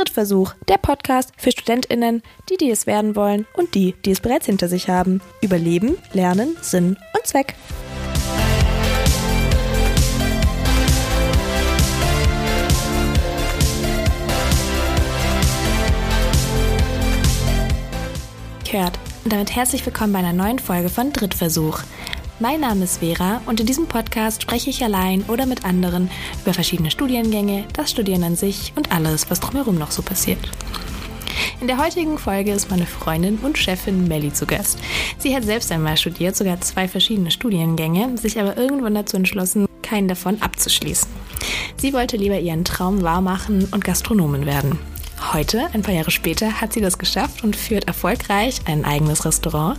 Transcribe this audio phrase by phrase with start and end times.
[0.00, 4.46] Drittversuch, der Podcast für StudentInnen, die, die es werden wollen und die, die es bereits
[4.46, 5.20] hinter sich haben.
[5.42, 7.54] Über Leben, Lernen, Sinn und Zweck.
[18.64, 18.98] Kehrt.
[19.24, 21.80] Und damit herzlich willkommen bei einer neuen Folge von Drittversuch.
[22.42, 26.54] Mein Name ist Vera und in diesem Podcast spreche ich allein oder mit anderen über
[26.54, 30.38] verschiedene Studiengänge, das Studieren an sich und alles, was drumherum noch so passiert.
[31.60, 34.78] In der heutigen Folge ist meine Freundin und Chefin Melly zu Gast.
[35.18, 40.08] Sie hat selbst einmal studiert, sogar zwei verschiedene Studiengänge, sich aber irgendwann dazu entschlossen, keinen
[40.08, 41.10] davon abzuschließen.
[41.76, 44.78] Sie wollte lieber ihren Traum wahrmachen und Gastronomin werden.
[45.32, 49.78] Heute, ein paar Jahre später, hat sie das geschafft und führt erfolgreich ein eigenes Restaurant.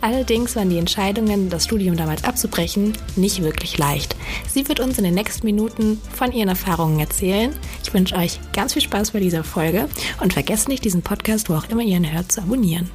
[0.00, 4.14] Allerdings waren die Entscheidungen, das Studium damals abzubrechen, nicht wirklich leicht.
[4.48, 7.56] Sie wird uns in den nächsten Minuten von ihren Erfahrungen erzählen.
[7.82, 9.88] Ich wünsche euch ganz viel Spaß bei dieser Folge
[10.20, 12.88] und vergesst nicht, diesen Podcast, wo auch immer ihr ihn hört, zu abonnieren.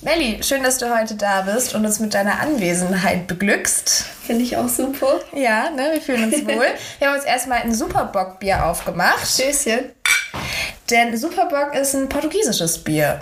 [0.00, 4.04] Melli, schön, dass du heute da bist und uns mit deiner Anwesenheit beglückst.
[4.26, 5.20] Finde ich auch super.
[5.32, 6.66] Ja, ne, wir fühlen uns wohl.
[6.98, 9.28] wir haben uns erstmal ein Superbock-Bier aufgemacht.
[9.36, 9.92] Tschüsschen.
[10.90, 13.20] Denn Superbock ist ein portugiesisches Bier.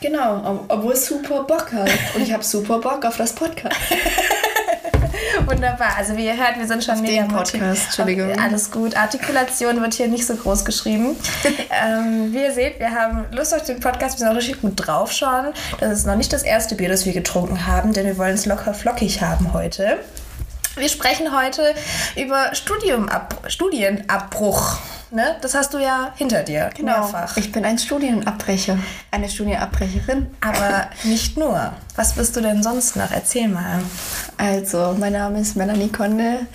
[0.00, 1.90] Genau, obwohl es super Bock hat.
[2.14, 3.76] Und ich habe super Bock auf das Podcast.
[5.46, 5.96] Wunderbar.
[5.96, 7.86] Also wie ihr hört, wir sind schon auf mega Podcast.
[7.86, 8.38] Entschuldigung.
[8.38, 8.96] Alles gut.
[8.96, 11.16] Artikulation wird hier nicht so groß geschrieben.
[11.84, 14.18] ähm, wie ihr seht, wir haben Lust auf den Podcast.
[14.18, 15.52] Wir sind auch richtig gut drauf schon.
[15.78, 18.46] Das ist noch nicht das erste Bier, das wir getrunken haben, denn wir wollen es
[18.46, 19.98] locker flockig haben heute.
[20.76, 21.74] Wir sprechen heute
[22.16, 24.78] über Studiumab Studienabbruch.
[25.12, 25.36] Ne?
[25.40, 27.00] Das hast du ja hinter dir, genau.
[27.00, 27.36] mehrfach.
[27.36, 28.78] Ich bin ein Studienabbrecher,
[29.10, 30.28] eine Studienabbrecherin.
[30.40, 31.72] Aber nicht nur.
[31.96, 33.10] Was bist du denn sonst noch?
[33.10, 33.80] Erzähl mal.
[34.36, 36.46] Also, mein Name ist Melanie Konde.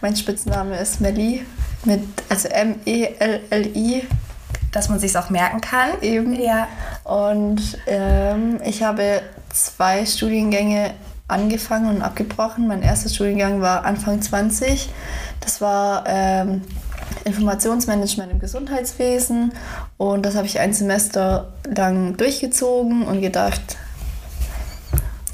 [0.00, 1.46] Mein Spitzname ist Melli,
[1.84, 4.02] mit, also M-E-L-L-I.
[4.72, 5.90] Dass man sich auch merken kann.
[6.02, 6.34] Eben.
[6.34, 6.66] Ja.
[7.04, 10.92] Und ähm, ich habe zwei Studiengänge
[11.28, 12.66] angefangen und abgebrochen.
[12.66, 14.90] Mein erster Studiengang war Anfang 20.
[15.40, 16.62] Das war ähm,
[17.26, 19.52] Informationsmanagement im Gesundheitswesen
[19.96, 23.76] und das habe ich ein Semester lang durchgezogen und gedacht,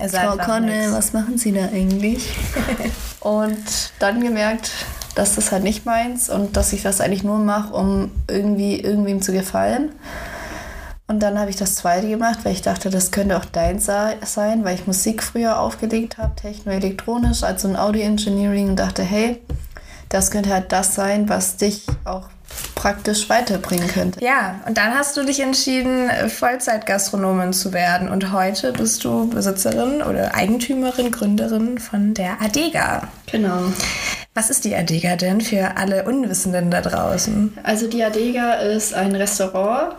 [0.08, 2.34] Frau Conne, was machen Sie da eigentlich?
[3.20, 4.72] und dann gemerkt,
[5.14, 9.22] dass das halt nicht meins und dass ich das eigentlich nur mache, um irgendwie irgendwem
[9.22, 9.90] zu gefallen.
[11.06, 14.64] Und dann habe ich das zweite gemacht, weil ich dachte, das könnte auch dein sein,
[14.64, 19.42] weil ich Musik früher aufgelegt habe, techno-elektronisch, also ein Audio-Engineering und dachte, hey,
[20.12, 22.28] das könnte halt das sein, was dich auch
[22.74, 24.22] praktisch weiterbringen könnte.
[24.22, 28.10] Ja, und dann hast du dich entschieden, Vollzeitgastronomin zu werden.
[28.10, 33.08] Und heute bist du Besitzerin oder Eigentümerin, Gründerin von der Adega.
[33.30, 33.72] Genau.
[34.34, 37.56] Was ist die Adega denn für alle Unwissenden da draußen?
[37.62, 39.94] Also die Adega ist ein Restaurant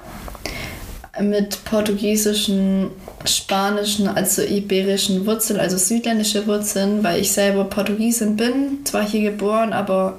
[1.22, 2.90] mit portugiesischen,
[3.26, 9.74] spanischen, also iberischen Wurzeln, also südländische Wurzeln, weil ich selber Portugiesin bin, zwar hier geboren,
[9.74, 10.18] aber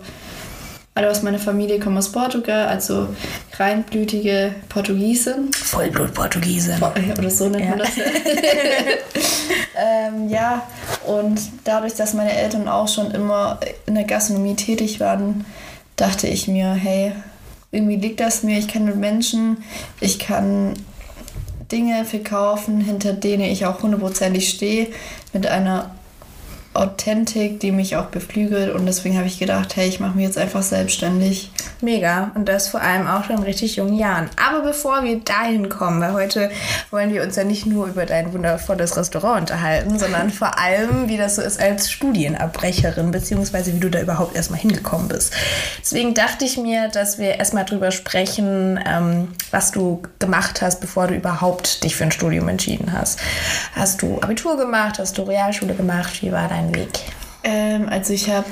[0.96, 3.08] alle aus meiner Familie kommen aus Portugal, also
[3.58, 5.50] reinblütige Portugiesen.
[5.52, 6.80] Vollblut-Portugiesen.
[7.18, 7.70] Oder so nennt ja.
[7.70, 7.90] man das.
[9.76, 10.62] ähm, ja,
[11.04, 15.44] und dadurch, dass meine Eltern auch schon immer in der Gastronomie tätig waren,
[15.96, 17.12] dachte ich mir, hey,
[17.74, 18.58] irgendwie liegt das mir.
[18.58, 19.58] Ich kenne Menschen,
[20.00, 20.74] ich kann
[21.72, 24.88] Dinge verkaufen, hinter denen ich auch hundertprozentig stehe,
[25.32, 25.94] mit einer
[26.74, 28.74] Authentik, die mich auch beflügelt.
[28.74, 31.50] Und deswegen habe ich gedacht, hey, ich mache mich jetzt einfach selbstständig.
[31.84, 32.32] Mega.
[32.34, 34.30] Und das vor allem auch schon in richtig jungen Jahren.
[34.42, 36.50] Aber bevor wir dahin kommen, weil heute
[36.90, 41.16] wollen wir uns ja nicht nur über dein wundervolles Restaurant unterhalten, sondern vor allem, wie
[41.16, 45.32] das so ist als Studienabbrecherin, beziehungsweise wie du da überhaupt erstmal hingekommen bist.
[45.80, 51.06] Deswegen dachte ich mir, dass wir erstmal drüber sprechen, ähm, was du gemacht hast, bevor
[51.06, 53.20] du überhaupt dich für ein Studium entschieden hast.
[53.74, 54.98] Hast du Abitur gemacht?
[54.98, 56.22] Hast du Realschule gemacht?
[56.22, 57.00] Wie war dein Weg?
[57.44, 58.46] Ähm, also ich habe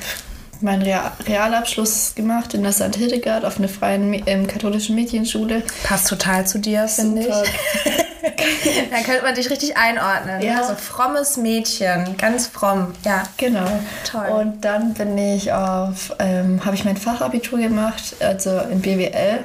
[0.62, 2.96] meinen Realabschluss gemacht in der St.
[2.96, 5.62] Hildegard auf einer freien ähm, katholischen Mädchenschule.
[5.84, 7.26] Passt total zu dir, finde ich.
[8.90, 10.42] Dann könnte man dich richtig einordnen.
[10.42, 10.58] Ja.
[10.58, 12.94] Also frommes Mädchen, ganz fromm.
[13.04, 13.66] Ja, genau.
[14.10, 14.26] Toll.
[14.28, 19.40] Und dann bin ich auf, ähm, habe ich mein Fachabitur gemacht, also in BWL.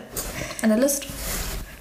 [0.61, 1.07] Analyst?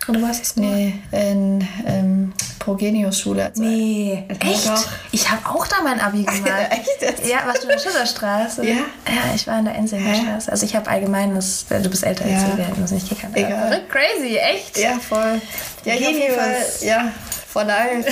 [0.09, 3.53] Oder was ist Nee, in ähm, Progenius-Schule.
[3.57, 4.71] Nee, echt?
[5.13, 6.71] Ich habe auch da mein Abi gemacht.
[6.71, 7.27] echt?
[7.29, 8.65] Ja, warst du in der Schillerstraße?
[8.65, 8.75] Ja.
[8.75, 10.51] Ja, ich war in der Ensingerstraße.
[10.51, 12.57] Also ich habe allgemeines, du bist älter als ja.
[12.57, 13.37] wir, hätten das nicht gekannt.
[13.37, 13.83] Egal.
[13.89, 14.79] Crazy, echt?
[14.79, 15.41] Ja, voll.
[15.85, 17.13] Ja, ich auf jeden Fall, ja,
[17.49, 18.07] voll nice.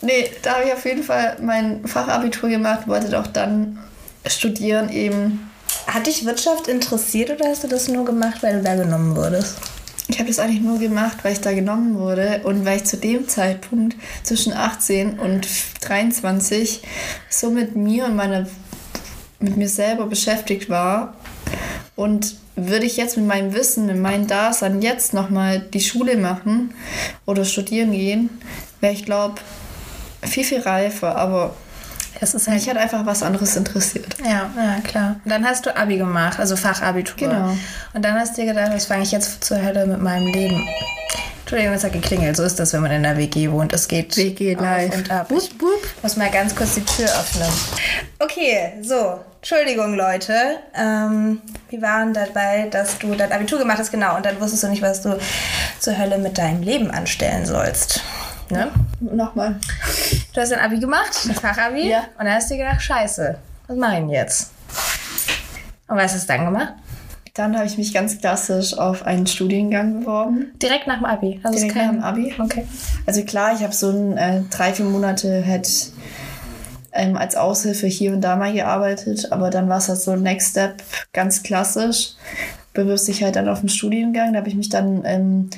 [0.00, 3.78] nee, da habe ich auf jeden Fall mein Fachabitur gemacht, wollte doch dann
[4.26, 5.50] studieren eben
[5.86, 9.56] Hat dich Wirtschaft interessiert oder hast du das nur gemacht, weil du da genommen wurdest?
[10.08, 12.96] Ich habe das eigentlich nur gemacht, weil ich da genommen wurde und weil ich zu
[12.96, 15.46] dem Zeitpunkt zwischen 18 und
[15.80, 16.82] 23
[17.28, 18.46] so mit mir und meiner
[19.42, 21.14] mit mir selber beschäftigt war.
[21.96, 26.74] Und würde ich jetzt mit meinem Wissen, mit meinem Dasein jetzt nochmal die Schule machen
[27.26, 28.30] oder studieren gehen,
[28.80, 29.40] wäre ich glaube
[30.22, 31.16] viel, viel reifer.
[31.16, 31.54] Aber
[32.22, 32.58] Das ist halt.
[32.58, 34.14] mich hat einfach was anderes interessiert.
[34.24, 35.16] Ja, ja, klar.
[35.24, 37.16] Und dann hast du Abi gemacht, also Fachabitur.
[37.16, 37.56] Genau.
[37.94, 40.64] Und dann hast du dir gedacht, was fange ich jetzt zur Hölle mit meinem Leben?
[41.40, 42.36] Entschuldigung, es hat geklingelt.
[42.36, 43.72] So ist das, wenn man in der WG wohnt.
[43.72, 44.94] Es geht WG auf live.
[44.94, 45.32] und ab.
[45.36, 45.50] Ich
[46.00, 47.50] muss mal ganz kurz die Tür öffnen.
[48.20, 49.18] Okay, so.
[49.40, 50.32] Entschuldigung, Leute.
[50.76, 54.14] Ähm, wir waren dabei, dass du dein Abitur gemacht hast, genau.
[54.16, 55.18] Und dann wusstest du nicht, was du
[55.80, 58.00] zur Hölle mit deinem Leben anstellen sollst.
[58.48, 58.70] Ne?
[59.00, 59.56] Nochmal.
[60.34, 61.90] Du hast dein Abi gemacht, das Fachabi.
[61.90, 62.04] Ja.
[62.18, 64.50] Und dann hast du dir gedacht, scheiße, was mache ich denn jetzt?
[65.88, 66.74] Und was hast du dann gemacht?
[67.34, 70.52] Dann habe ich mich ganz klassisch auf einen Studiengang beworben.
[70.60, 71.40] Direkt nach dem Abi.
[71.42, 72.34] Also Direkt nach dem Abi.
[72.38, 72.66] Okay.
[73.06, 75.68] Also klar, ich habe so ein, äh, drei, vier Monate halt
[76.92, 80.50] ähm, als Aushilfe hier und da mal gearbeitet, aber dann war es halt so Next
[80.50, 80.82] Step,
[81.14, 82.12] ganz klassisch.
[82.74, 84.32] Bewirbst dich halt dann auf den Studiengang.
[84.32, 85.50] Da habe ich mich dann ähm,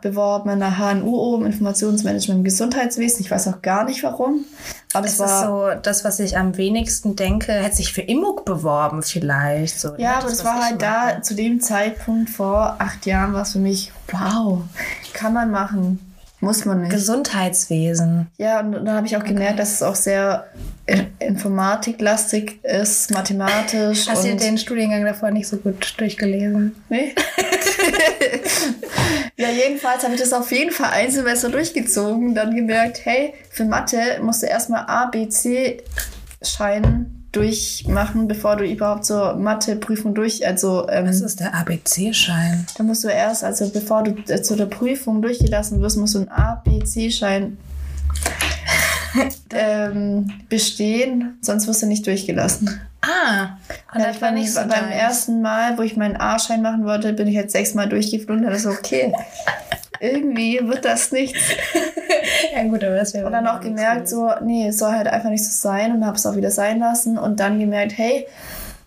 [0.00, 3.20] beworben an der HNUO im Informationsmanagement im Gesundheitswesen.
[3.20, 4.44] Ich weiß auch gar nicht warum.
[4.92, 5.74] Aber das Das ist war.
[5.74, 7.52] so das, was ich am wenigsten denke.
[7.52, 9.78] Hätte sich für Immug beworben vielleicht.
[9.80, 11.22] So, ja, aber das was war halt da, mache.
[11.22, 14.60] zu dem Zeitpunkt vor acht Jahren, war es für mich, wow,
[15.12, 15.98] kann man machen,
[16.40, 16.92] muss man nicht.
[16.92, 18.28] Gesundheitswesen.
[18.38, 20.46] Ja, und dann habe ich auch gemerkt, dass es auch sehr
[20.86, 24.08] äh, informatiklastig ist, mathematisch.
[24.08, 26.74] Hast du und den Studiengang davor nicht so gut durchgelesen?
[26.88, 27.14] Nee.
[29.38, 32.34] ja, jedenfalls habe ich das auf jeden Fall ein Semester durchgezogen.
[32.34, 35.82] Dann gemerkt, hey, für Mathe musst du erstmal A, B, C
[36.42, 42.66] Schein durchmachen, bevor du überhaupt zur Mathe-Prüfung durch, also ähm, Was ist der ABC-Schein?
[42.76, 46.20] da musst du erst, also bevor du äh, zu der Prüfung durchgelassen wirst, musst du
[46.20, 47.58] einen A, B, C-Schein
[49.52, 52.80] ähm, bestehen, sonst wirst du nicht durchgelassen.
[53.00, 53.56] Ah,
[53.94, 54.94] und das ich war beim, nicht so beim deins.
[54.94, 58.44] ersten Mal, wo ich meinen A-Schein machen wollte, bin ich halt sechsmal durchgeflogen.
[58.44, 59.12] Da ist so, okay,
[60.00, 61.40] irgendwie wird das nichts.
[62.54, 65.30] Ja gut, aber das wäre Und dann auch gemerkt, so, nee, es soll halt einfach
[65.30, 67.18] nicht so sein und habe es auch wieder sein lassen.
[67.18, 68.26] Und dann gemerkt, hey,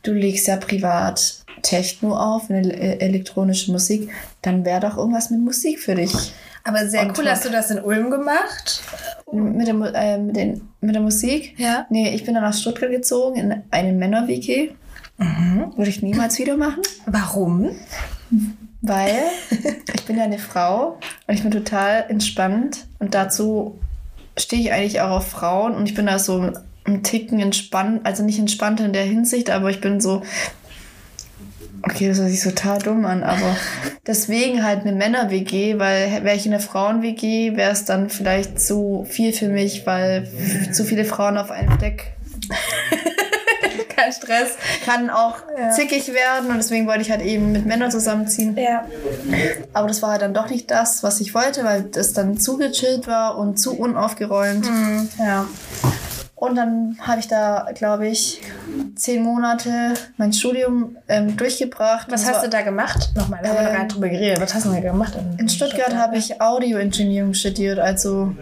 [0.03, 4.09] du legst ja privat Techno auf, eine äh, elektronische Musik,
[4.41, 6.33] dann wäre doch irgendwas mit Musik für dich.
[6.63, 8.83] Aber sehr cool, hast du das in Ulm gemacht?
[9.31, 11.57] Mit der, äh, mit, den, mit der Musik?
[11.57, 11.85] Ja.
[11.89, 14.71] Nee, ich bin dann nach Stuttgart gezogen in eine Männer-WG.
[15.17, 16.81] Würde ich niemals wieder machen.
[17.05, 17.71] Warum?
[18.81, 19.21] Weil
[19.93, 20.97] ich bin ja eine Frau
[21.27, 23.79] und ich bin total entspannt und dazu
[24.37, 26.51] stehe ich eigentlich auch auf Frauen und ich bin da so
[26.85, 30.23] ein Ticken entspannt, also nicht entspannt in der Hinsicht, aber ich bin so,
[31.83, 33.55] okay, das hört sich total dumm an, aber
[34.07, 39.05] deswegen halt eine Männer-WG, weil wäre ich in einer Frauen-WG, wäre es dann vielleicht zu
[39.09, 40.27] viel für mich, weil
[40.71, 42.13] zu viele Frauen auf einem Deck
[43.95, 44.51] Kein Stress.
[44.85, 45.69] kann auch Ja.
[45.71, 48.57] zickig werden und deswegen wollte ich halt eben mit Männern zusammenziehen.
[48.57, 48.85] Ja.
[49.73, 52.57] Aber das war halt dann doch nicht das, was ich wollte, weil das dann zu
[52.57, 54.65] gechillt war und zu unaufgeräumt.
[54.69, 55.09] Mhm.
[55.19, 55.45] Ja.
[56.41, 58.41] Und dann habe ich da, glaube ich,
[58.95, 62.07] zehn Monate mein Studium ähm, durchgebracht.
[62.09, 63.11] Was hast war, du da gemacht?
[63.15, 64.41] Nochmal, wir haben Ähm, gerade drüber geredet.
[64.41, 65.13] Was hast du da gemacht?
[65.15, 68.35] In, In Stuttgart habe ich Audio-Engineering studiert, also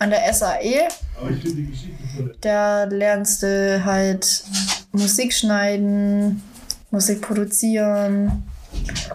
[0.00, 0.88] an der SAE.
[2.40, 4.42] Da lernst du halt
[4.90, 6.42] Musik schneiden,
[6.90, 8.42] Musik produzieren,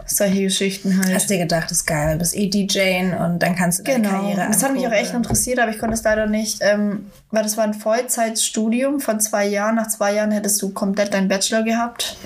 [0.05, 1.13] solche Geschichten halt.
[1.13, 4.01] Hast dir gedacht, das ist geil, du bist eh DJing und dann kannst du deine
[4.01, 4.19] Genau.
[4.19, 7.43] Karriere Das hat mich auch echt interessiert, aber ich konnte es leider nicht, ähm, weil
[7.43, 9.75] das war ein Vollzeitstudium von zwei Jahren.
[9.75, 12.17] Nach zwei Jahren hättest du komplett deinen Bachelor gehabt.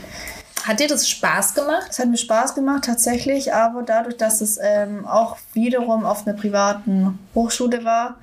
[0.64, 1.88] Hat dir das Spaß gemacht?
[1.92, 6.36] Es hat mir Spaß gemacht tatsächlich, aber dadurch, dass es ähm, auch wiederum auf einer
[6.36, 8.18] privaten Hochschule war,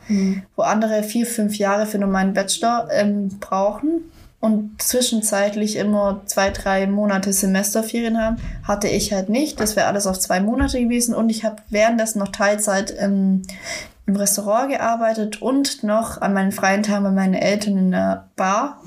[0.56, 4.10] wo andere vier, fünf Jahre für nur meinen Bachelor ähm, brauchen
[4.42, 9.60] und zwischenzeitlich immer zwei, drei Monate Semesterferien haben, hatte ich halt nicht.
[9.60, 13.42] Das wäre alles auf zwei Monate gewesen und ich habe währenddessen noch Teilzeit im,
[14.04, 18.82] im Restaurant gearbeitet und noch an meinen freien Tagen bei meinen Eltern in der Bar.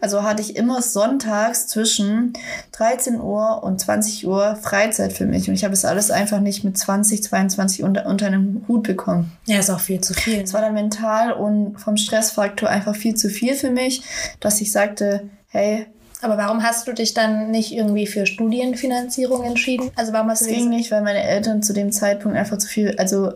[0.00, 2.34] Also hatte ich immer sonntags zwischen
[2.72, 5.48] 13 Uhr und 20 Uhr Freizeit für mich.
[5.48, 9.32] Und ich habe das alles einfach nicht mit 20, 22 unter, unter einem Hut bekommen.
[9.46, 10.42] Ja, ist auch viel zu viel.
[10.42, 14.02] Es war dann mental und vom Stressfaktor einfach viel zu viel für mich,
[14.40, 15.86] dass ich sagte, hey,
[16.20, 19.90] Aber warum hast du dich dann nicht irgendwie für Studienfinanzierung entschieden?
[19.96, 22.68] Also warum hast es du ging nicht, weil meine Eltern zu dem Zeitpunkt einfach zu
[22.68, 23.32] viel, also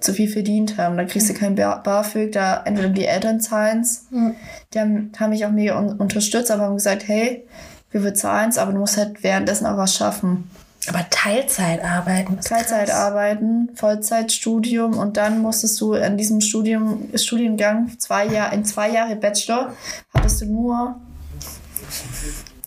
[0.00, 0.96] zu viel verdient haben.
[0.96, 4.06] Da kriegst du kein Ba- BAföG, da entweder die Eltern zahlen es.
[4.10, 4.34] Mhm.
[4.72, 7.46] Die haben, haben mich auch mega un unterstützt, aber haben gesagt, hey,
[7.90, 10.50] wir bezahlen es, aber du musst halt währenddessen auch was schaffen.
[10.88, 12.38] Aber Teilzeit arbeiten.
[12.40, 12.96] Teilzeit krass.
[12.96, 19.16] arbeiten, Vollzeitstudium und dann musstest du an diesem Studium, Studiengang zwei Jahr, in zwei Jahre
[19.16, 19.72] Bachelor
[20.12, 20.96] hattest du nur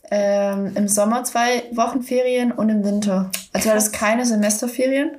[0.09, 3.29] ähm, im Sommer zwei Wochen Ferien und im Winter.
[3.53, 5.11] Also hattest keine Semesterferien.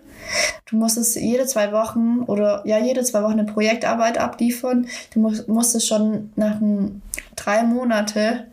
[0.66, 4.87] Du musstest jede zwei Wochen oder ja, jede zwei Wochen eine Projektarbeit abliefern.
[5.14, 7.00] Du mus musstest schon nach n-
[7.37, 8.47] drei Monate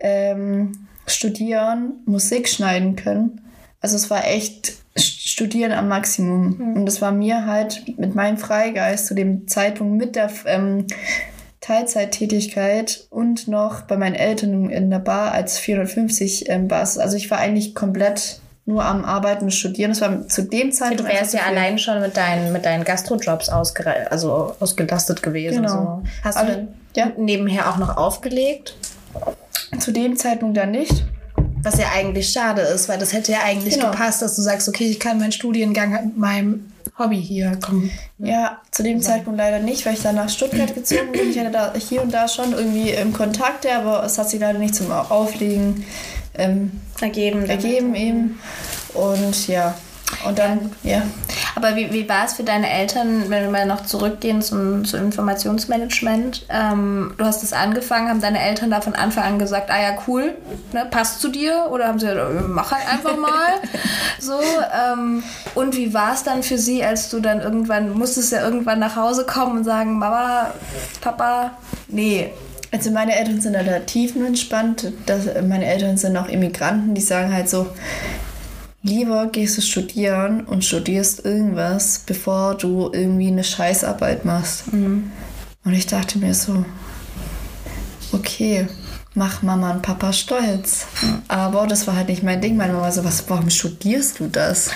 [0.00, 3.40] ähm, studieren, Musik schneiden können.
[3.80, 6.74] Also es war echt Studieren am Maximum.
[6.76, 10.86] Und das war mir halt mit meinem Freigeist zu dem Zeitpunkt mit der ähm,
[11.60, 16.98] Teilzeittätigkeit und noch bei meinen Eltern in der Bar als 450 ähm, Basis.
[16.98, 18.40] Also ich war eigentlich komplett
[18.72, 19.90] nur am Arbeiten und Studieren.
[19.90, 21.12] Das war zu dem Du Zeitpunkt.
[21.12, 25.62] wärst ja allein schon mit deinen, mit deinen Gastrojobs ausgere also ausgelastet gewesen.
[25.62, 26.02] Genau.
[26.02, 26.02] So.
[26.24, 27.12] Hast Aber- du denn ja.
[27.18, 28.74] nebenher auch noch aufgelegt?
[29.78, 31.04] Zu dem Zeitpunkt dann nicht.
[31.62, 33.90] Was ja eigentlich schade ist, weil das hätte ja eigentlich Genau.
[33.92, 37.90] gepasst, dass du sagst, okay, ich kann meinen Studiengang mit meinem Hobby hier kommen.
[38.18, 41.30] Ja, zu dem Zeitpunkt leider nicht, weil ich dann nach Stuttgart gezogen bin.
[41.30, 44.58] Ich hatte da hier und da schon irgendwie im Kontakt, aber es hat sich leider
[44.58, 45.84] nicht zum Auflegen
[46.34, 47.46] ähm, Ergeben.
[47.46, 48.40] ergeben eben.
[48.94, 49.74] Und ja,
[50.26, 51.02] und dann, ja.
[51.54, 55.00] Aber wie, wie war es für deine Eltern, wenn wir mal noch zurückgehen zum, zum
[55.00, 56.46] Informationsmanagement?
[56.48, 59.96] Ähm, du hast es angefangen, haben deine Eltern da von Anfang an gesagt, ah ja,
[60.06, 60.34] cool,
[60.72, 61.68] ne, passt zu dir?
[61.70, 63.54] Oder haben sie gesagt, äh, mach halt einfach mal?
[64.20, 65.22] so, ähm,
[65.54, 68.96] und wie war es dann für sie, als du dann irgendwann, musstest ja irgendwann nach
[68.96, 70.52] Hause kommen und sagen, Mama,
[71.00, 71.52] Papa,
[71.88, 72.30] nee.
[72.72, 74.92] Also meine Eltern sind da tiefenentspannt.
[75.04, 77.68] Das, meine Eltern sind auch Immigranten, die sagen halt so,
[78.82, 84.64] lieber gehst du studieren und studierst irgendwas, bevor du irgendwie eine Scheißarbeit machst.
[85.64, 86.64] Und ich dachte mir so,
[88.12, 88.66] okay,
[89.14, 90.86] mach Mama und Papa stolz.
[91.28, 92.56] Aber das war halt nicht mein Ding.
[92.56, 94.70] Meine Mama so, was, warum studierst du das?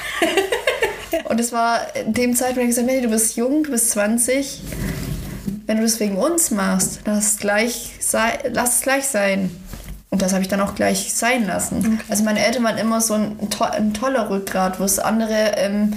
[1.25, 4.61] und es war in dem Zeitpunkt, ich gesagt, hey, du bist jung, du bist 20.
[5.67, 9.51] Wenn du das wegen uns machst, lass es gleich, sei, lass es gleich sein.
[10.11, 12.01] Und das habe ich dann auch gleich sein lassen.
[12.09, 15.95] Also meine Eltern waren immer so ein, to ein toller Rückgrat, wo es andere ähm,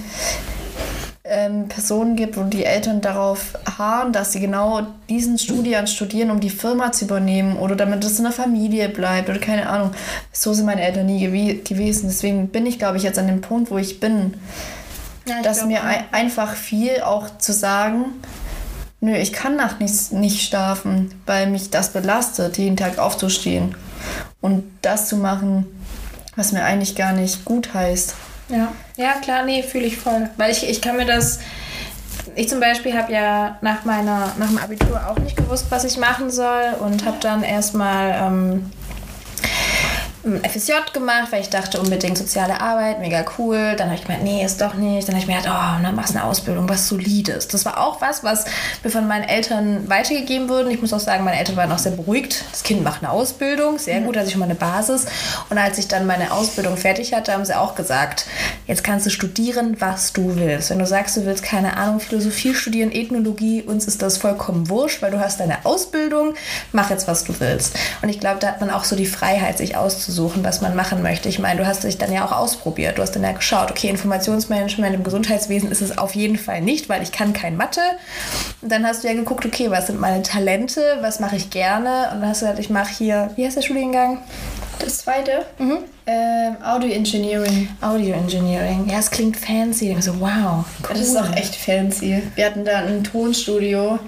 [1.30, 6.40] ähm, Personen gibt, wo die Eltern darauf harren, dass sie genau diesen Studiengang studieren, um
[6.40, 9.92] die Firma zu übernehmen oder damit es in der Familie bleibt oder keine Ahnung.
[10.32, 12.08] So sind meine Eltern nie gew gewesen.
[12.08, 14.34] Deswegen bin ich, glaube ich, jetzt an dem Punkt, wo ich bin,
[15.26, 18.06] Ja, ich dass mir ein, einfach viel auch zu sagen,
[19.00, 23.74] nö, ich kann nachts nicht, nicht schlafen, weil mich das belastet, jeden Tag aufzustehen
[24.40, 25.66] und das zu machen,
[26.36, 28.14] was mir eigentlich gar nicht gut heißt.
[28.48, 30.28] Ja, ja klar, nee, fühle ich voll.
[30.36, 31.40] Weil ich, ich kann mir das.
[32.36, 35.96] Ich zum Beispiel habe ja nach, meiner, nach dem Abitur auch nicht gewusst, was ich
[35.96, 38.70] machen soll und habe dann erstmal ähm,
[40.22, 43.74] FSJ gemacht, weil ich dachte unbedingt soziale Arbeit, mega cool.
[43.76, 45.08] Dann habe ich gemeint, nee, ist doch nicht.
[45.08, 47.48] Dann habe ich mir gedacht, oh, dann machst du eine Ausbildung, was Solides.
[47.48, 48.44] Das war auch was, was
[48.84, 50.70] mir von meinen Eltern weitergegeben wurde.
[50.72, 52.44] Ich muss auch sagen, meine Eltern waren auch sehr beruhigt.
[52.50, 55.06] Das Kind macht eine Ausbildung, sehr gut, also ich schon mal eine Basis.
[55.48, 58.26] Und als ich dann meine Ausbildung fertig hatte, haben sie auch gesagt,
[58.66, 60.68] jetzt kannst du studieren, was du willst.
[60.68, 65.00] Wenn du sagst, du willst, keine Ahnung, Philosophie studieren, Ethnologie, uns ist das vollkommen wurscht,
[65.00, 66.34] weil du hast deine Ausbildung,
[66.72, 67.74] mach jetzt, was du willst.
[68.02, 70.09] Und ich glaube, da hat man auch so die Freiheit, sich auszusuchen,
[70.44, 71.28] was man machen möchte.
[71.28, 72.98] Ich meine, du hast dich dann ja auch ausprobiert.
[72.98, 76.88] Du hast dann ja geschaut, okay, Informationsmanagement im Gesundheitswesen ist es auf jeden Fall nicht,
[76.88, 77.80] weil ich kann kein Mathe.
[78.60, 82.10] Und dann hast du ja geguckt, okay, was sind meine Talente, was mache ich gerne?
[82.12, 84.18] Und dann hast du gesagt, ich mache hier, wie heißt der Studiengang?
[84.80, 85.44] Das zweite,
[86.06, 87.68] ähm, Audio Engineering.
[87.80, 88.88] Audio Engineering.
[88.88, 89.92] Ja, es klingt fancy.
[89.92, 90.64] Ich so, wow.
[90.82, 90.88] Cool.
[90.90, 92.22] Das ist auch echt fancy.
[92.34, 93.98] Wir hatten da ein Tonstudio,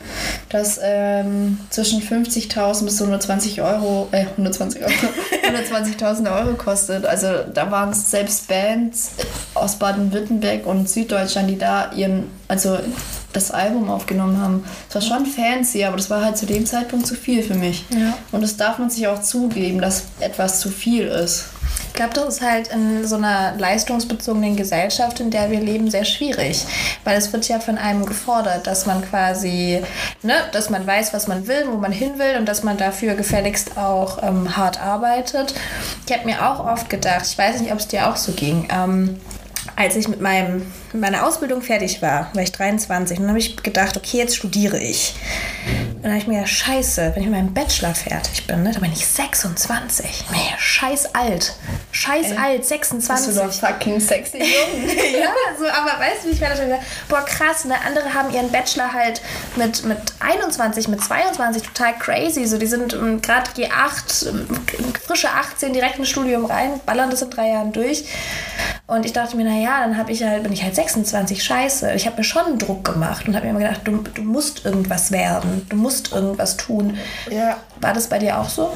[0.48, 4.90] das ähm, zwischen 50.000 bis 120 Euro, äh, 120 Euro,
[5.46, 7.06] 120.000 Euro kostet.
[7.06, 9.12] Also da waren es selbst Bands
[9.54, 12.78] aus Baden-Württemberg und Süddeutschland, die da ihren, also
[13.32, 14.64] das Album aufgenommen haben.
[14.88, 17.84] Es war schon fancy, aber das war halt zu dem Zeitpunkt zu viel für mich.
[17.90, 18.16] Ja.
[18.30, 21.46] Und das darf man sich auch zugeben, dass etwas zu viel ist.
[21.88, 26.06] Ich glaube, das ist halt in so einer leistungsbezogenen Gesellschaft, in der wir leben, sehr
[26.06, 26.64] schwierig.
[27.04, 29.82] Weil es wird ja von einem gefordert, dass man quasi,
[30.22, 33.14] ne, dass man weiß, was man will, wo man hin will und dass man dafür
[33.14, 35.54] gefälligst auch ähm, hart arbeitet.
[36.06, 38.68] Ich habe mir auch oft gedacht, ich weiß nicht, ob es dir auch so ging,
[38.72, 39.20] ähm,
[39.76, 43.38] als ich mit, meinem, mit meiner Ausbildung fertig war, war ich 23, und dann habe
[43.38, 45.14] ich gedacht, okay, jetzt studiere ich.
[45.94, 48.72] Und dann habe ich mir gedacht, scheiße, wenn ich mit meinem Bachelor fertig bin, ne,
[48.72, 50.24] dann bin ich 26.
[50.30, 51.54] Nee, scheiß alt.
[51.92, 53.26] Scheiß alt, 26.
[53.26, 54.88] Bist du doch fucking sexy jung.
[55.20, 58.32] ja, so, aber weißt du, wie ich mir das gedacht boah, krass, ne, andere haben
[58.32, 59.20] ihren Bachelor halt
[59.56, 64.46] mit, mit 21, mit 22, total crazy, so, die sind ähm, gerade G8, ähm,
[65.06, 68.04] frische 18, direkt ins Studium rein, ballern das in drei Jahren durch
[68.92, 71.94] und ich dachte mir, naja, dann habe ich halt, bin ich halt 26, scheiße.
[71.94, 75.10] Ich habe mir schon Druck gemacht und habe mir immer gedacht, du, du musst irgendwas
[75.10, 76.98] werden, du musst irgendwas tun.
[77.30, 77.56] Ja.
[77.80, 78.70] War das bei dir auch so?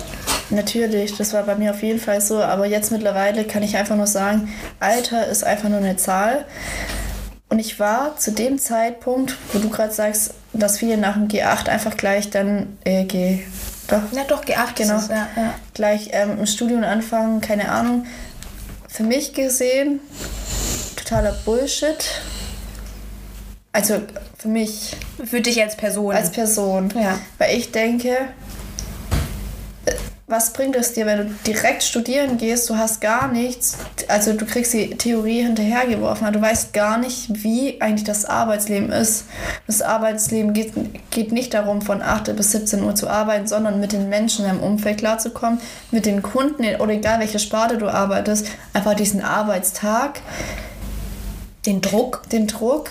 [0.49, 2.43] Natürlich, das war bei mir auf jeden Fall so.
[2.43, 4.49] Aber jetzt mittlerweile kann ich einfach nur sagen,
[4.81, 6.47] Alter ist einfach nur eine Zahl.
[7.51, 11.69] Und ich war zu dem Zeitpunkt, wo du gerade sagst, dass viele nach dem G8
[11.69, 13.41] einfach gleich dann äh, G.
[13.89, 14.01] Doch.
[14.13, 14.97] Ja, doch, G8, genau.
[14.97, 15.55] Es, ja, ja.
[15.75, 18.07] Gleich ähm, im Studium anfangen, keine Ahnung.
[18.97, 20.01] Für mich gesehen,
[20.97, 22.03] totaler Bullshit.
[23.71, 24.01] Also
[24.39, 24.97] für mich.
[25.23, 26.15] Für dich als Person.
[26.15, 26.91] Als Person.
[26.99, 27.19] Ja.
[27.37, 28.17] Weil ich denke,
[30.29, 33.79] was bringt es dir, wenn du direkt studieren gehst, du hast gar nichts,
[34.09, 39.27] also du kriegst die Theorie hinterhergeworfen, du weißt gar nicht, wie eigentlich das Arbeitsleben ist.
[39.69, 40.73] Das Arbeitsleben geht,
[41.11, 44.59] geht nicht darum, von 8 bis 17 Uhr zu arbeiten, sondern mit den Menschen im
[44.59, 45.61] Umfeld klarzukommen,
[45.93, 50.21] mit den Kunden oder egal welche Sparte du arbeitest, einfach diesen Arbeitstag,
[51.67, 52.91] den Druck, den Druck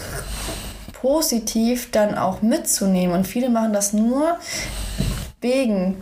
[0.93, 3.13] positiv dann auch mitzunehmen.
[3.13, 4.37] Und viele machen das nur
[5.41, 5.97] wegen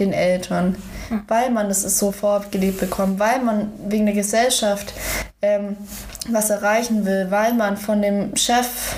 [0.00, 0.76] den Eltern,
[1.08, 1.22] mhm.
[1.28, 4.92] weil man das so vorgelebt bekommt, weil man wegen der Gesellschaft
[5.42, 5.76] ähm,
[6.28, 8.96] was erreichen will, weil man von dem Chef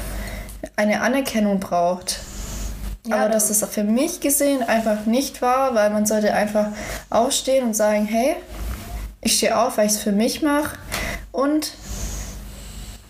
[0.76, 2.20] eine Anerkennung braucht.
[3.06, 6.68] Ja, Aber dass das für mich gesehen einfach nicht war, weil man sollte einfach
[7.10, 8.36] aufstehen und sagen, hey,
[9.20, 10.78] ich stehe auf, weil ich es für mich mache
[11.32, 11.72] und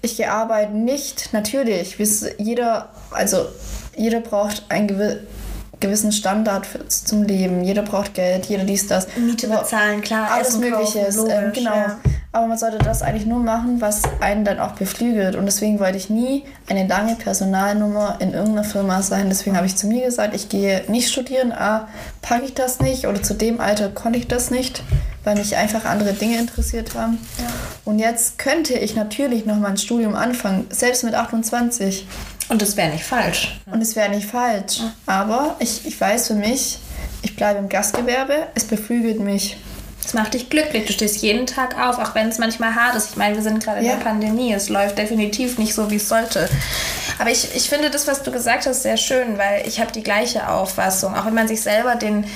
[0.01, 1.97] ich gehe arbeiten nicht, natürlich,
[2.39, 3.47] jeder, also
[3.97, 5.21] jeder braucht ein gewisses
[5.83, 7.63] gewissen Standard für, zum Leben.
[7.63, 9.07] Jeder braucht Geld, jeder dies, das.
[9.17, 10.31] Miete bezahlen, klar.
[10.31, 11.01] Alles Mögliche.
[11.01, 11.75] Ähm, genau.
[11.75, 11.99] Ja.
[12.35, 15.37] Aber man sollte das eigentlich nur machen, was einen dann auch beflügelt.
[15.37, 19.29] Und deswegen wollte ich nie eine lange Personalnummer in irgendeiner Firma sein.
[19.29, 21.53] Deswegen habe ich zu mir gesagt, ich gehe nicht studieren.
[21.53, 21.89] A,
[22.23, 23.07] packe ich das nicht.
[23.07, 24.83] Oder zu dem Alter konnte ich das nicht,
[25.25, 27.19] weil mich einfach andere Dinge interessiert haben.
[27.39, 27.45] Ja.
[27.85, 32.07] Und jetzt könnte ich natürlich noch mal ein Studium anfangen, selbst mit 28.
[32.53, 33.59] Und es wäre nicht falsch.
[33.65, 34.81] Und es wäre nicht falsch.
[35.07, 36.79] Aber ich, ich weiß für mich,
[37.23, 39.57] ich bleibe im Gastgewerbe, es beflügelt mich.
[40.05, 40.85] Es macht dich glücklich.
[40.85, 43.13] Du stehst jeden Tag auf, auch wenn es manchmal hart ist.
[43.13, 43.95] Ich meine, wir sind gerade in ja.
[43.97, 44.53] der Pandemie.
[44.53, 46.47] Es läuft definitiv nicht so, wie es sollte.
[47.19, 50.03] Aber ich, ich finde das, was du gesagt hast, sehr schön, weil ich habe die
[50.03, 51.15] gleiche Auffassung.
[51.15, 52.27] Auch wenn man sich selber den,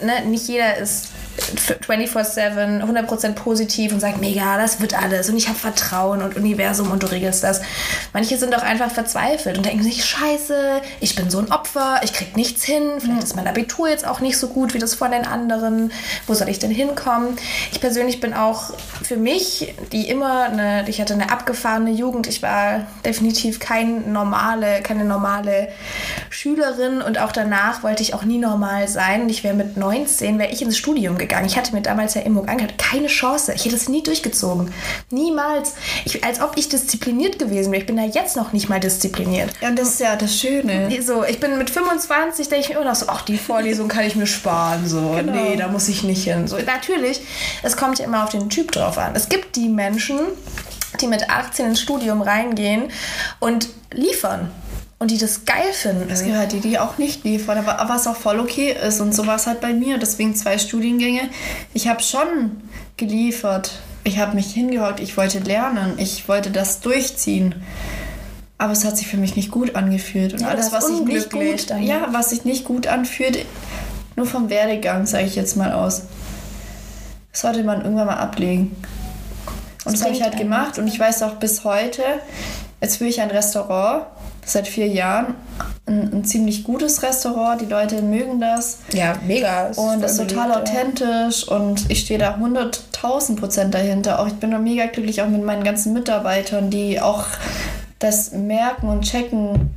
[0.00, 5.48] ne, nicht jeder ist 24-7, 100% positiv und sagt, mega, das wird alles und ich
[5.48, 7.60] habe Vertrauen und Universum und du regelst das.
[8.12, 12.12] Manche sind auch einfach verzweifelt und denken sich, scheiße, ich bin so ein Opfer, ich
[12.12, 15.10] krieg nichts hin, vielleicht ist mein Abitur jetzt auch nicht so gut wie das von
[15.10, 15.92] den anderen,
[16.26, 17.36] wo soll ich denn hinkommen?
[17.72, 18.72] Ich persönlich bin auch
[19.02, 24.80] für mich, die immer, eine, ich hatte eine abgefahrene Jugend, ich war definitiv kein normale,
[24.82, 25.68] keine normale
[26.30, 29.28] Schülerin und auch danach wollte ich auch nie normal sein.
[29.28, 31.46] Ich wäre mit 19, wäre ich ins Studium gegangen gegangen.
[31.46, 32.78] Ich hatte mir damals ja Immung angehört.
[32.78, 33.52] Keine Chance.
[33.54, 34.72] Ich hätte es nie durchgezogen.
[35.10, 35.74] Niemals.
[36.04, 37.80] Ich, als ob ich diszipliniert gewesen wäre.
[37.80, 39.50] Ich bin da jetzt noch nicht mal diszipliniert.
[39.60, 40.90] Ja, und das ist ja das Schöne.
[41.02, 44.04] So, ich bin mit 25, denke ich mir immer noch so, ach, die Vorlesung kann
[44.04, 44.86] ich mir sparen.
[44.86, 45.32] So, genau.
[45.32, 46.46] nee, da muss ich nicht hin.
[46.48, 47.20] So, natürlich,
[47.62, 49.14] es kommt ja immer auf den Typ drauf an.
[49.14, 50.18] Es gibt die Menschen,
[51.00, 52.90] die mit 18 ins Studium reingehen
[53.40, 54.50] und liefern
[54.98, 56.08] und die das geil finden.
[56.10, 59.00] Es gibt halt die, die auch nicht liefern, aber was auch voll okay ist.
[59.00, 59.98] Und so war es halt bei mir.
[59.98, 61.28] Deswegen zwei Studiengänge.
[61.74, 62.62] Ich habe schon
[62.96, 63.72] geliefert.
[64.04, 67.56] Ich habe mich hingehockt, ich wollte lernen, ich wollte das durchziehen.
[68.56, 70.32] Aber es hat sich für mich nicht gut angefühlt.
[70.32, 71.82] Und ja, alles, was sich nicht gut, dann.
[71.82, 73.44] ja, was sich nicht gut anfühlt,
[74.14, 76.02] nur vom Werdegang, sage ich jetzt mal aus.
[77.32, 78.76] sollte man irgendwann mal ablegen.
[79.84, 80.78] Und das, das habe ich halt gemacht.
[80.78, 82.02] Und ich weiß auch bis heute,
[82.80, 84.06] jetzt will ich ein Restaurant
[84.46, 85.34] seit vier Jahren
[85.86, 87.60] ein, ein, ziemlich gutes Restaurant.
[87.60, 88.78] Die Leute mögen das.
[88.92, 89.72] Ja, mega.
[89.76, 91.56] Und das ist total beliebt, authentisch ja.
[91.56, 94.20] und ich stehe da 100.000 Prozent dahinter.
[94.20, 97.24] Auch ich bin da mega glücklich, auch mit meinen ganzen Mitarbeitern, die auch
[97.98, 99.70] das merken und checken,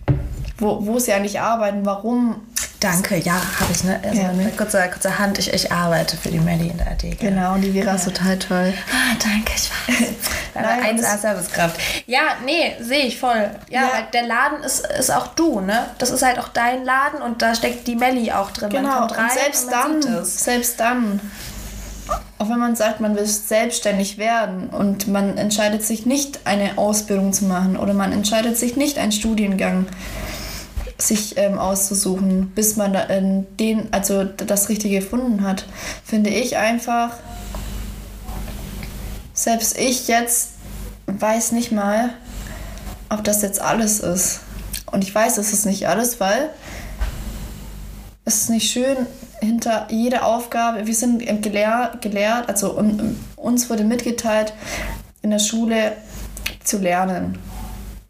[0.58, 2.36] wo, wo sie eigentlich arbeiten, warum
[2.80, 4.00] Danke, ja, habe ich, ne?
[4.02, 4.52] Also ja, ne?
[4.56, 7.18] Kurze, kurze Hand, ich, ich arbeite für die Melli in der AD.
[7.20, 7.96] Genau, und die Vera ja.
[7.96, 8.74] ist total toll.
[8.90, 10.08] Ah, danke, ich weiß.
[10.56, 11.80] Nein, 1A Servicekraft.
[12.06, 13.50] Ja, nee, sehe ich voll.
[13.70, 15.88] Ja, ja, weil der Laden ist, ist auch du, ne?
[15.98, 18.70] Das ist halt auch dein Laden und da steckt die Melli auch drin.
[18.70, 21.20] Genau, und selbst und dann, selbst dann,
[22.38, 27.34] auch wenn man sagt, man will selbstständig werden und man entscheidet sich nicht, eine Ausbildung
[27.34, 29.88] zu machen oder man entscheidet sich nicht, einen Studiengang
[31.02, 35.66] sich ähm, auszusuchen, bis man in den, also das Richtige gefunden hat,
[36.04, 37.12] finde ich einfach,
[39.34, 40.50] selbst ich jetzt
[41.08, 42.10] weiß nicht mal,
[43.10, 44.42] ob das jetzt alles ist.
[44.92, 46.50] Und ich weiß, es ist nicht alles, weil
[48.26, 49.08] es ist nicht schön,
[49.42, 52.78] hinter jeder Aufgabe, wir sind gelehrt, gelehrt also
[53.38, 54.54] uns wurde mitgeteilt,
[55.22, 55.94] in der Schule
[56.64, 57.40] zu lernen.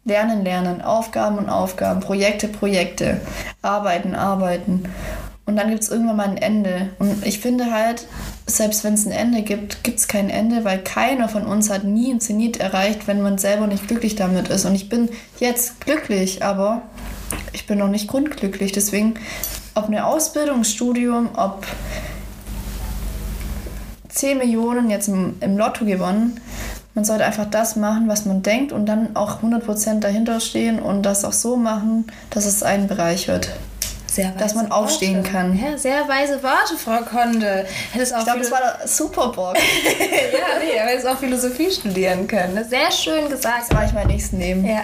[0.04, 3.20] Lernen, lernen, Aufgaben und Aufgaben, Projekte, Projekte,
[3.62, 4.84] arbeiten, arbeiten.
[5.50, 6.90] Und dann gibt es irgendwann mal ein Ende.
[6.98, 8.06] Und ich finde halt,
[8.46, 11.84] selbst wenn es ein Ende gibt, gibt es kein Ende, weil keiner von uns hat
[11.84, 14.64] nie ein Zenit erreicht, wenn man selber nicht glücklich damit ist.
[14.64, 15.08] Und ich bin
[15.38, 16.82] jetzt glücklich, aber
[17.52, 18.72] ich bin noch nicht grundglücklich.
[18.72, 19.14] Deswegen,
[19.74, 21.66] ob eine Ausbildung, Studium, ob
[24.08, 26.40] 10 Millionen jetzt im, im Lotto gewonnen,
[27.00, 31.02] man sollte einfach das machen, was man denkt und dann auch 100% dahinter stehen und
[31.02, 33.48] das auch so machen, dass es einen bereichert
[34.38, 35.30] dass man aufstehen Worte.
[35.30, 35.58] kann.
[35.58, 37.66] Ja, sehr weise Worte, Frau Konde.
[37.92, 39.56] Hättest auch ich glaube, das war der Superbock.
[39.98, 42.64] ja, nee, er hätte auch Philosophie studieren können.
[42.68, 43.70] Sehr schön gesagt.
[43.70, 44.64] Das war ich mein nächsten Neben.
[44.64, 44.82] Ja.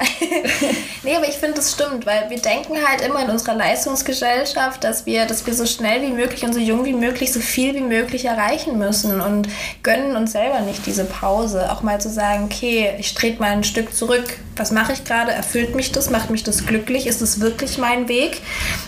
[1.02, 5.06] nee, aber ich finde, das stimmt, weil wir denken halt immer in unserer Leistungsgesellschaft, dass
[5.06, 7.80] wir, dass wir so schnell wie möglich und so jung wie möglich so viel wie
[7.80, 9.48] möglich erreichen müssen und
[9.82, 11.72] gönnen uns selber nicht diese Pause.
[11.72, 14.38] Auch mal zu sagen, okay, ich trete mal ein Stück zurück.
[14.56, 15.32] Was mache ich gerade?
[15.32, 16.08] Erfüllt mich das?
[16.08, 17.06] Macht mich das glücklich?
[17.06, 18.40] Ist es wirklich mein Weg?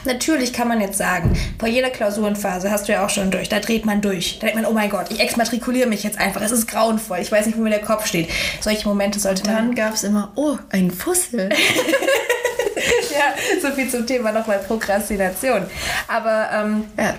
[0.05, 3.61] Natürlich kann man jetzt sagen, vor jeder Klausurenphase hast du ja auch schon durch, da
[3.61, 4.39] dreht man durch.
[4.41, 6.41] Da denkt man, oh mein Gott, ich exmatrikuliere mich jetzt einfach.
[6.41, 7.19] Es ist grauenvoll.
[7.19, 8.31] Ich weiß nicht, wo mir der Kopf steht.
[8.61, 9.55] Solche Momente sollte man.
[9.55, 11.51] Dann gab es immer, oh, ein Fussel.
[13.11, 15.67] ja, so viel zum Thema nochmal Prokrastination.
[16.07, 17.14] Aber ähm, ja.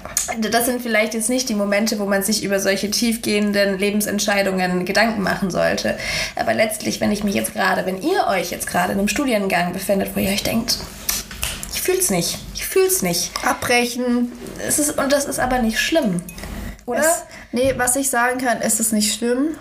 [0.50, 5.22] das sind vielleicht jetzt nicht die Momente, wo man sich über solche tiefgehenden Lebensentscheidungen Gedanken
[5.22, 5.98] machen sollte.
[6.36, 9.74] Aber letztlich, wenn ich mich jetzt gerade, wenn ihr euch jetzt gerade in einem Studiengang
[9.74, 10.78] befindet, wo ihr euch denkt,
[11.74, 13.32] ich fühl's nicht, fühl's nicht.
[13.44, 14.32] Abbrechen.
[14.66, 16.22] Es ist, und das ist aber nicht schlimm.
[16.86, 17.00] Oder?
[17.00, 19.58] Es, nee, was ich sagen kann, ist es nicht schlimm.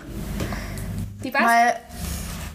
[1.21, 1.41] Wie was?
[1.41, 1.75] Mal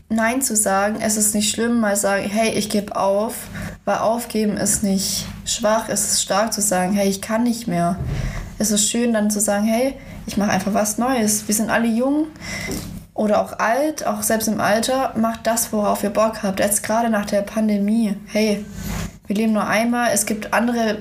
[0.09, 1.81] Nein zu sagen, es ist nicht schlimm.
[1.81, 3.49] Mal sagen, hey, ich gebe auf.
[3.85, 7.99] Weil aufgeben ist nicht schwach, es ist stark zu sagen, hey, ich kann nicht mehr.
[8.59, 9.95] Es ist schön dann zu sagen, hey,
[10.27, 11.47] ich mache einfach was Neues.
[11.49, 12.29] Wir sind alle jung
[13.13, 16.61] oder auch alt, auch selbst im Alter, macht das, worauf ihr Bock habt.
[16.61, 18.65] Jetzt gerade nach der Pandemie, hey,
[19.27, 20.11] wir leben nur einmal.
[20.13, 20.99] Es gibt andere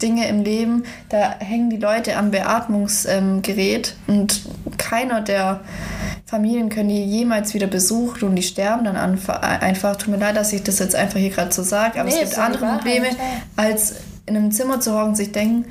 [0.00, 4.42] Dinge im Leben, da hängen die Leute am Beatmungsgerät ähm, und
[4.78, 5.60] keiner der
[6.26, 9.96] Familien können die jemals wieder besucht und die sterben dann einfach.
[9.96, 12.30] Tut mir leid, dass ich das jetzt einfach hier gerade so sage, aber nee, es
[12.30, 13.08] gibt andere Probleme,
[13.56, 15.66] als in einem Zimmer zu hocken und sich denken,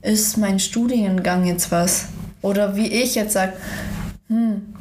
[0.00, 2.06] ist mein Studiengang jetzt was?
[2.40, 3.52] Oder wie ich jetzt sage,
[4.28, 4.74] hm,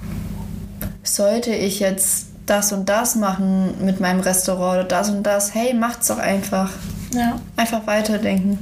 [1.03, 5.53] sollte ich jetzt das und das machen mit meinem Restaurant oder das und das.
[5.53, 6.71] Hey, macht's doch einfach.
[7.13, 7.39] Ja.
[7.58, 8.60] Einfach weiterdenken.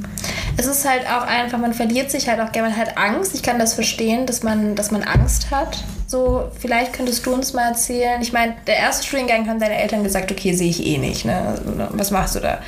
[0.58, 3.36] Es ist halt auch einfach, man verliert sich halt auch gerne, man hat Angst.
[3.36, 5.84] Ich kann das verstehen, dass man, dass man Angst hat.
[6.08, 8.22] So, vielleicht könntest du uns mal erzählen.
[8.22, 11.26] Ich meine, der erste Studiengang haben deine Eltern gesagt, okay, sehe ich eh nicht.
[11.26, 11.90] Ne?
[11.92, 12.60] Was machst du da?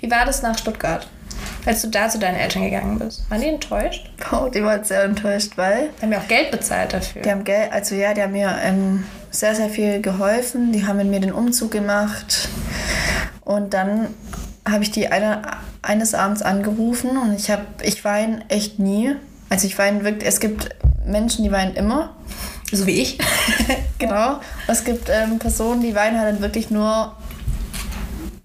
[0.00, 1.08] Wie war das nach Stuttgart?
[1.64, 3.28] Als du da zu deinen Eltern gegangen bist.
[3.30, 4.10] Waren die enttäuscht?
[4.30, 5.88] Oh, die waren sehr enttäuscht, weil.
[5.98, 7.22] Die haben ja auch Geld bezahlt dafür.
[7.22, 10.72] Die haben Geld, also ja, die haben mir ähm, sehr, sehr viel geholfen.
[10.72, 12.48] Die haben mit mir den Umzug gemacht.
[13.40, 14.08] Und dann
[14.68, 15.42] habe ich die eine,
[15.80, 19.16] eines Abends angerufen und ich habe, ich weine echt nie.
[19.48, 20.68] Also ich weine wirklich, es gibt
[21.06, 22.14] Menschen, die weinen immer.
[22.72, 23.18] So wie ich.
[23.98, 24.40] genau.
[24.66, 27.14] Es gibt ähm, Personen, die weinen halt wirklich nur,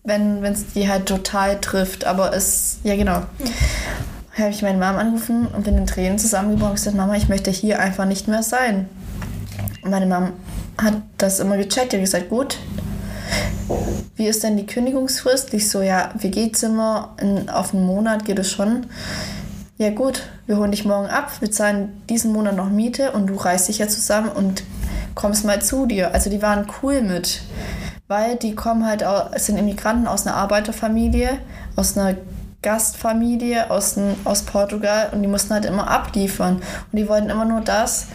[0.03, 2.05] wenn es die halt total trifft.
[2.05, 3.19] Aber es, ja genau.
[3.19, 4.37] Mhm.
[4.37, 7.49] Habe ich meine Mom angerufen und bin in Tränen zusammengebrochen und gesagt, Mama, ich möchte
[7.49, 8.87] hier einfach nicht mehr sein.
[9.81, 10.33] Und meine Mom
[10.77, 11.93] hat das immer gecheckt.
[11.93, 12.59] Hat gesagt, gut,
[14.15, 15.53] wie ist denn die Kündigungsfrist?
[15.53, 17.15] Ich so, ja, WG-Zimmer
[17.51, 18.85] auf einen Monat geht es schon.
[19.79, 23.35] Ja gut, wir holen dich morgen ab, wir zahlen diesen Monat noch Miete und du
[23.35, 24.63] reißt dich ja zusammen und
[25.13, 26.15] kommst mal zu dir.
[26.15, 27.41] Also die waren cool mit,
[28.07, 31.37] weil die kommen halt, es sind Immigranten aus einer Arbeiterfamilie,
[31.75, 32.17] aus einer
[32.63, 36.55] Gastfamilie aus, aus Portugal und die mussten halt immer abliefern.
[36.55, 38.07] Und die wollten immer nur das,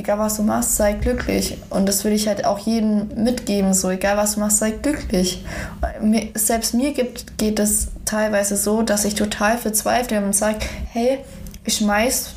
[0.00, 1.58] egal was du machst, sei glücklich.
[1.70, 5.44] Und das will ich halt auch jedem mitgeben, so egal was du machst, sei glücklich.
[6.34, 10.58] Selbst mir gibt, geht es teilweise so, dass ich total verzweifle und sage,
[10.92, 11.18] hey,
[11.64, 12.30] ich schmeiß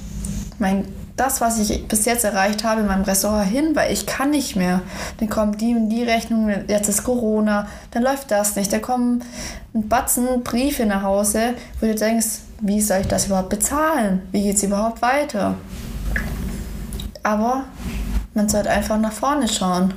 [0.59, 4.31] mein das, was ich bis jetzt erreicht habe in meinem Restaurant hin, weil ich kann
[4.31, 4.81] nicht mehr.
[5.19, 8.73] Dann kommt die und die Rechnung, jetzt ist Corona, dann läuft das nicht.
[8.73, 9.23] Da kommen
[9.75, 14.23] ein Batzen Briefe nach Hause, wo du denkst, wie soll ich das überhaupt bezahlen?
[14.31, 15.55] Wie geht es überhaupt weiter?
[17.23, 17.63] Aber
[18.33, 19.93] man sollte einfach nach vorne schauen.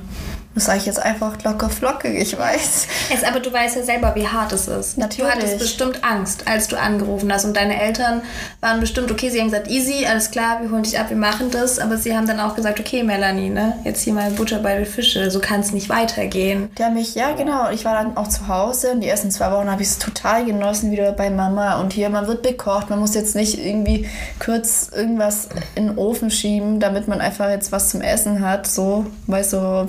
[0.57, 2.87] Das sage ich jetzt einfach locker flockig, ich weiß.
[3.11, 4.97] Jetzt, aber du weißt ja selber, wie hart es ist.
[4.97, 5.31] Natürlich.
[5.31, 7.45] Du hattest bestimmt Angst, als du angerufen hast.
[7.45, 8.23] Und deine Eltern
[8.59, 11.51] waren bestimmt, okay, sie haben gesagt, easy, alles klar, wir holen dich ab, wir machen
[11.51, 11.77] das.
[11.77, 14.87] Aber sie haben dann auch gesagt, okay, Melanie, ne, jetzt hier mal Butter bei den
[14.87, 16.71] Fische, so kann es nicht weitergehen.
[16.75, 19.51] Die haben mich, ja genau, ich war dann auch zu Hause und die ersten zwei
[19.51, 21.79] Wochen habe ich es total genossen, wieder bei Mama.
[21.79, 24.09] Und hier, man wird bekocht, man muss jetzt nicht irgendwie
[24.43, 29.05] kurz irgendwas in den Ofen schieben, damit man einfach jetzt was zum Essen hat, so,
[29.27, 29.85] weil so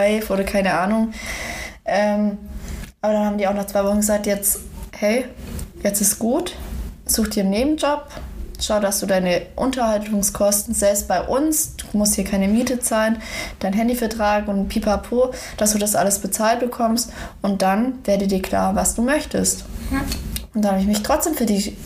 [0.00, 1.12] WG-Life oder keine Ahnung.
[1.84, 2.38] Ähm,
[3.00, 4.60] aber dann haben die auch nach zwei Wochen gesagt, jetzt,
[4.96, 5.26] hey,
[5.82, 6.54] jetzt ist gut,
[7.06, 8.06] such dir einen Nebenjob,
[8.60, 13.20] schau, dass du deine Unterhaltungskosten, selbst bei uns, du musst hier keine Miete zahlen,
[13.60, 18.74] dein Handyvertrag und pipapo, dass du das alles bezahlt bekommst und dann werde dir klar,
[18.76, 19.64] was du möchtest.
[20.54, 21.76] Und dann habe ich mich trotzdem für die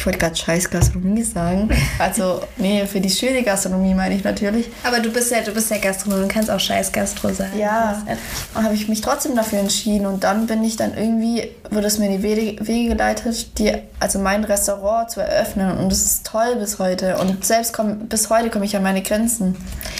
[0.00, 1.68] ich wollte gerade scheiß Gastronomie sagen.
[1.98, 4.70] Also, nee, für die schöne Gastronomie meine ich natürlich.
[4.82, 7.50] Aber du bist ja, du bist ja Gastronom, du kannst auch scheiß Gastro sein.
[7.58, 8.02] Ja,
[8.54, 10.06] und habe ich mich trotzdem dafür entschieden.
[10.06, 14.18] Und dann bin ich dann irgendwie, wurde es mir in die Wege, geleitet, die, also
[14.20, 15.76] mein Restaurant zu eröffnen.
[15.76, 17.18] Und das ist toll bis heute.
[17.18, 19.54] Und selbst komm, bis heute komme ich an meine Grenzen.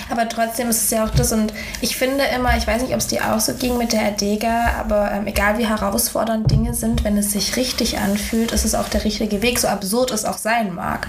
[0.09, 1.31] Aber trotzdem ist es ja auch das.
[1.31, 4.07] Und ich finde immer, ich weiß nicht, ob es dir auch so ging mit der
[4.07, 8.75] Adega, aber ähm, egal wie herausfordernd Dinge sind, wenn es sich richtig anfühlt, ist es
[8.75, 9.59] auch der richtige Weg.
[9.59, 11.09] So absurd es auch sein mag.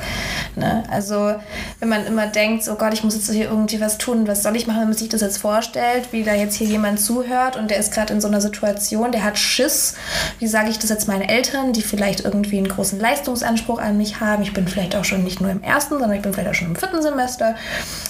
[0.55, 0.83] Ne?
[0.89, 1.35] Also
[1.79, 4.55] wenn man immer denkt, oh Gott, ich muss jetzt hier irgendwie was tun, was soll
[4.55, 7.71] ich machen, wenn man sich das jetzt vorstellt, wie da jetzt hier jemand zuhört und
[7.71, 9.95] der ist gerade in so einer Situation, der hat Schiss.
[10.39, 14.19] Wie sage ich das jetzt meinen Eltern, die vielleicht irgendwie einen großen Leistungsanspruch an mich
[14.19, 14.43] haben?
[14.43, 16.69] Ich bin vielleicht auch schon nicht nur im ersten, sondern ich bin vielleicht auch schon
[16.69, 17.55] im vierten Semester,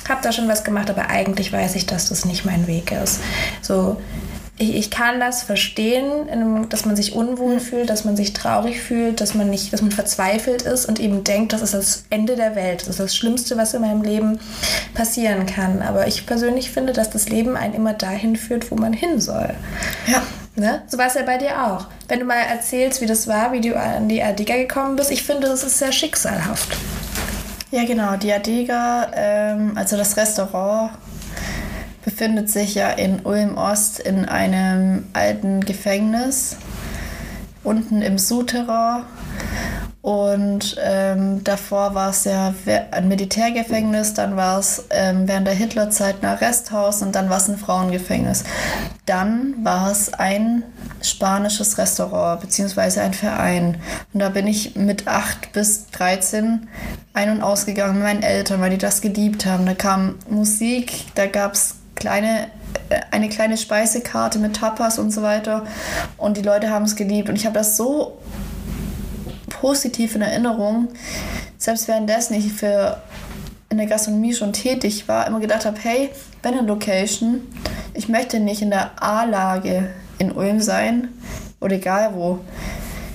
[0.08, 3.20] habe da schon was gemacht, aber eigentlich weiß ich, dass das nicht mein Weg ist.
[3.62, 3.98] So,
[4.62, 9.20] ich, ich kann das verstehen, dass man sich unwohl fühlt, dass man sich traurig fühlt,
[9.20, 12.56] dass man nicht, dass man verzweifelt ist und eben denkt, das ist das Ende der
[12.56, 14.40] Welt, das ist das Schlimmste, was in meinem Leben
[14.94, 15.82] passieren kann.
[15.82, 19.50] Aber ich persönlich finde, dass das Leben einen immer dahin führt, wo man hin soll.
[20.08, 20.22] Ja.
[20.56, 20.84] Ne?
[20.88, 21.88] So war es ja bei dir auch.
[22.08, 25.24] Wenn du mal erzählst, wie das war, wie du an die Adega gekommen bist, ich
[25.24, 26.78] finde, das ist sehr schicksalhaft.
[27.72, 28.18] Ja, genau.
[28.18, 30.92] Die Adega, ähm, also das Restaurant,
[32.22, 36.56] befindet sich ja in Ulm-Ost in einem alten Gefängnis,
[37.64, 39.06] unten im Souterrain.
[40.04, 42.54] Und ähm, davor war es ja
[42.92, 47.50] ein Militärgefängnis, dann war es ähm, während der Hitlerzeit ein Arresthaus und dann war es
[47.50, 48.44] ein Frauengefängnis.
[49.08, 50.62] Dann war es ein
[51.02, 53.82] spanisches Restaurant beziehungsweise ein Verein.
[54.14, 56.68] Und da bin ich mit 8 bis 13
[57.14, 59.66] ein- und ausgegangen mit meinen Eltern, weil die das geliebt haben.
[59.66, 62.48] Da kam Musik, da gab es kleine,
[62.90, 65.66] äh, eine kleine Speisekarte mit Tapas und so weiter.
[66.18, 67.30] Und die Leute haben es geliebt.
[67.30, 68.18] Und ich habe das so
[69.50, 70.88] positiv in Erinnerung,
[71.58, 73.02] selbst währenddessen ich für
[73.70, 76.10] in der Gastronomie schon tätig war, immer gedacht habe, hey,
[76.42, 77.42] wenn eine Location,
[77.94, 81.10] ich möchte nicht in der A-Lage in Ulm sein
[81.62, 82.40] oder egal wo.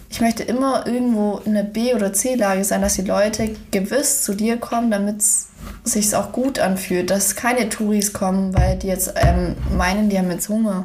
[0.08, 4.34] Ich möchte immer irgendwo in der B- oder C-Lage sein, dass die Leute gewiss zu
[4.34, 5.48] dir kommen, damit es
[5.84, 10.30] sich auch gut anfühlt, dass keine Touris kommen, weil die jetzt ähm, meinen, die haben
[10.30, 10.84] jetzt Hunger.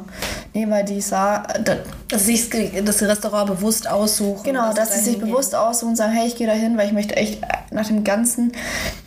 [0.54, 1.76] Nee, weil die sah, da,
[2.08, 4.44] dass sie das Restaurant bewusst aussuchen.
[4.44, 5.28] Genau, dass, dass sie sich gehen.
[5.28, 7.42] bewusst aussuchen und sagen, hey, ich gehe da hin, weil ich möchte echt
[7.72, 8.52] nach dem ganzen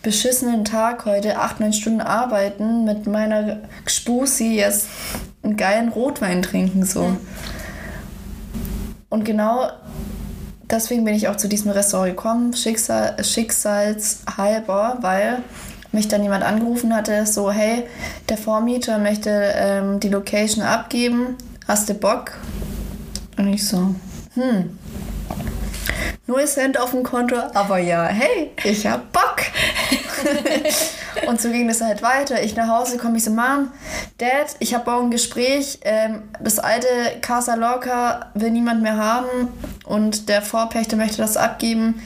[0.04, 4.88] beschissenen Tag heute acht, neun Stunden arbeiten mit meiner Spusi jetzt
[5.44, 7.04] einen geilen Rotwein trinken so.
[7.04, 7.18] Mhm.
[9.10, 9.70] Und genau
[10.70, 15.44] deswegen bin ich auch zu diesem Restaurant gekommen, Schicksal, schicksalshalber, weil
[15.92, 17.84] mich dann jemand angerufen hatte, so, hey,
[18.30, 22.34] der Vormieter möchte ähm, die Location abgeben, hast du Bock?
[23.38, 23.96] Und ich so,
[24.36, 24.78] hm,
[26.28, 29.38] null Cent auf dem Konto, aber ja, hey, ich hab Bock.
[31.28, 32.44] und so ging das halt weiter.
[32.44, 33.72] Ich nach Hause komme, ich so, Mom,
[34.18, 35.80] Dad, ich habe morgen ein Gespräch.
[35.84, 36.88] Ähm, das alte
[37.22, 39.50] Casa Lorca will niemand mehr haben
[39.86, 42.02] und der Vorpächter möchte das abgeben.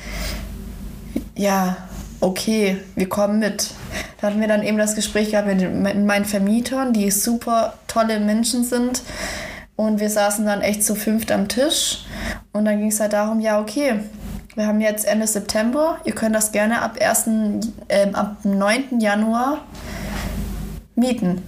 [1.35, 1.77] Ja,
[2.19, 3.71] okay, wir kommen mit.
[4.19, 8.19] Da hatten wir dann eben das Gespräch gehabt mit, mit meinen Vermietern, die super tolle
[8.19, 9.01] Menschen sind.
[9.75, 12.03] Und wir saßen dann echt zu fünft am Tisch.
[12.59, 14.01] Und dann ging es halt darum, ja, okay,
[14.55, 15.97] wir haben jetzt Ende September.
[16.03, 17.29] Ihr könnt das gerne ab, 1.,
[17.87, 18.99] äh, ab 9.
[18.99, 19.59] Januar
[20.93, 21.41] mieten.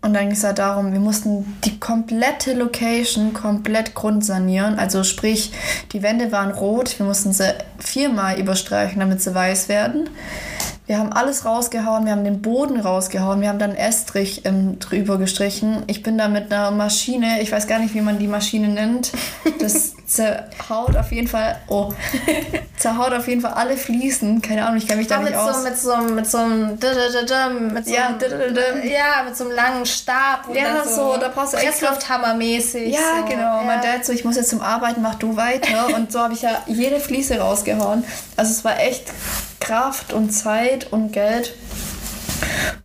[0.00, 4.78] Und dann ging es halt darum, wir mussten die komplette Location komplett grundsanieren.
[4.78, 5.52] Also sprich,
[5.92, 10.08] die Wände waren rot, wir mussten sie viermal überstreichen, damit sie weiß werden.
[10.90, 15.18] Wir haben alles rausgehauen, wir haben den Boden rausgehauen, wir haben dann Estrich ähm, drüber
[15.18, 15.84] gestrichen.
[15.86, 19.12] Ich bin da mit einer Maschine, ich weiß gar nicht, wie man die Maschine nennt.
[19.60, 21.92] Das zerhaut auf jeden Fall, oh,
[22.76, 24.42] zerhaut auf jeden Fall alle Fliesen.
[24.42, 25.58] Keine Ahnung, ich kann mich da nicht aus.
[25.58, 28.18] So, mit so einem, mit so einem, mit so Ja,
[28.82, 30.48] ja, mit so einem langen Stab.
[30.48, 32.88] und Ja, so, da brauchst du Presslufthammer-mäßig.
[32.88, 33.24] Ja, so.
[33.26, 33.58] genau.
[33.58, 33.62] Ja.
[33.64, 35.94] Mein Dad so, ich muss jetzt zum Arbeiten, mach du weiter.
[35.94, 38.02] Und so habe ich ja jede Fliese rausgehauen.
[38.36, 39.12] Also es war echt
[39.60, 41.54] Kraft und Zeit und Geld.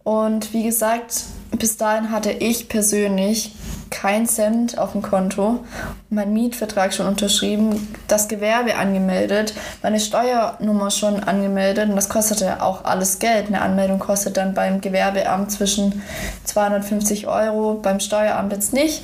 [0.04, 1.24] Und wie gesagt,
[1.58, 3.54] bis dahin hatte ich persönlich
[3.90, 5.64] kein Cent auf dem Konto,
[6.10, 12.86] mein Mietvertrag schon unterschrieben, das Gewerbe angemeldet, meine Steuernummer schon angemeldet und das kostete auch
[12.86, 13.48] alles Geld.
[13.48, 16.02] Eine Anmeldung kostet dann beim Gewerbeamt zwischen
[16.46, 19.04] 250 Euro, beim Steueramt jetzt nicht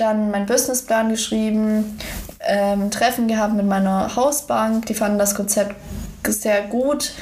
[0.00, 1.98] dann meinen Businessplan geschrieben,
[2.40, 4.86] ähm, Treffen gehabt mit meiner Hausbank.
[4.86, 5.74] Die fanden das Konzept
[6.26, 7.12] sehr gut.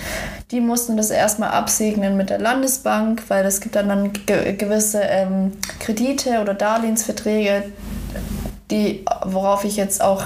[0.50, 5.00] Die mussten das erstmal absegnen mit der Landesbank, weil es gibt dann, dann ge gewisse
[5.02, 7.64] ähm, Kredite oder Darlehensverträge,
[8.70, 10.24] die, worauf ich jetzt auch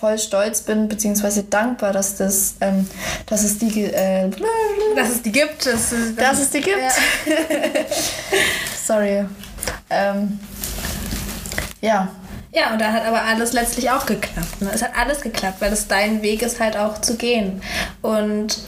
[0.00, 2.88] voll stolz bin, beziehungsweise dankbar, dass, das, ähm,
[3.26, 4.30] dass es die äh,
[4.96, 5.66] Dass es die gibt.
[5.66, 6.78] Das ist, dass es die gibt.
[6.78, 7.34] Ja.
[8.86, 9.26] Sorry.
[9.90, 10.40] Ähm,
[11.82, 12.08] ja,
[12.52, 14.60] Ja, und da hat aber alles letztlich auch geklappt.
[14.60, 14.70] Ne?
[14.74, 17.62] Es hat alles geklappt, weil es dein Weg ist halt auch zu gehen.
[18.02, 18.58] Und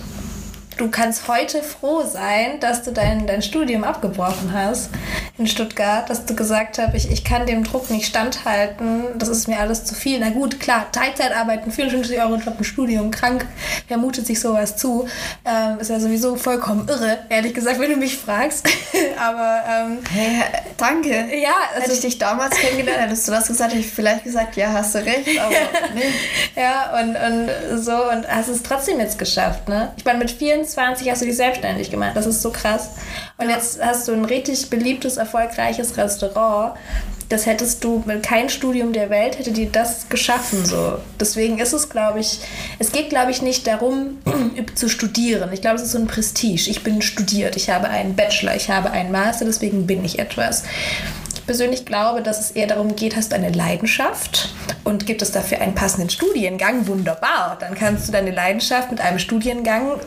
[0.77, 4.91] du kannst heute froh sein, dass du dein, dein Studium abgebrochen hast
[5.39, 9.49] in Stuttgart, dass du gesagt hast, ich, ich kann dem Druck nicht standhalten, das ist
[9.49, 10.19] mir alles zu viel.
[10.21, 13.47] Na gut, klar, Teilzeit arbeiten, 54 Euro Job im Studium, krank,
[13.89, 15.09] wer mutet sich sowas zu?
[15.45, 18.69] Ähm, ist ja sowieso vollkommen irre, ehrlich gesagt, wenn du mich fragst.
[19.19, 20.43] aber ähm, hey,
[20.77, 21.09] danke.
[21.09, 24.57] ja, Hätte also ich dich damals kennengelernt, hättest du das gesagt, hätte ich vielleicht gesagt,
[24.57, 25.55] ja, hast du recht, aber
[25.95, 26.03] nee.
[26.61, 29.93] Ja, und, und so, und hast es trotzdem jetzt geschafft, ne?
[29.97, 30.31] Ich meine, mit
[30.65, 32.91] 24 hast du dich selbstständig gemacht, das ist so krass.
[33.39, 33.57] Und Ja.
[33.57, 36.75] jetzt hast du ein richtig beliebtes, erfolgreiches Restaurant.
[37.29, 40.99] Das hättest du mit kein Studium der Welt hätte dir das geschaffen so.
[41.19, 42.41] Deswegen ist es, glaube ich,
[42.79, 44.19] es geht, glaube ich, nicht darum
[44.75, 45.51] zu studieren.
[45.53, 46.69] Ich glaube, es ist so ein Prestige.
[46.69, 50.65] Ich bin studiert, ich habe einen Bachelor, ich habe einen Master, deswegen bin ich etwas.
[51.53, 54.49] Ich persönlich glaube, dass es eher darum geht, hast du eine Leidenschaft
[54.85, 57.59] und gibt es dafür einen passenden Studiengang, wunderbar.
[57.61, 60.01] Dann kannst du deine Leidenschaft mit einem Studiengang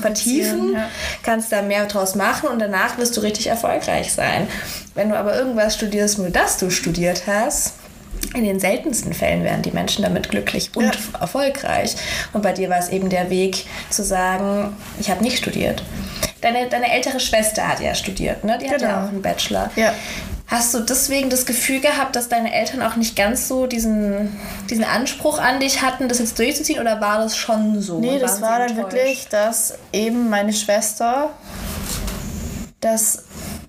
[0.00, 0.88] vertiefen, ja.
[1.22, 4.48] kannst da mehr draus machen und danach wirst du richtig erfolgreich sein.
[4.96, 7.74] Wenn du aber irgendwas studierst, nur das du studiert hast,
[8.34, 11.20] in den seltensten Fällen werden die Menschen damit glücklich und Ja.
[11.20, 11.94] erfolgreich.
[12.32, 15.84] Und bei dir war es eben der Weg zu sagen, ich habe nicht studiert.
[16.40, 18.58] Deine, deine ältere Schwester hat ja studiert, ne?
[18.60, 19.04] Die hat ja Genau.
[19.04, 19.70] auch einen Bachelor.
[19.76, 19.94] Ja.
[20.46, 24.36] Hast du deswegen das Gefühl gehabt, dass deine Eltern auch nicht ganz so diesen,
[24.68, 27.98] diesen Anspruch an dich hatten, das jetzt durchzuziehen, oder war das schon so?
[27.98, 31.30] Nee, das war dann wirklich, dass eben meine Schwester
[32.80, 33.24] das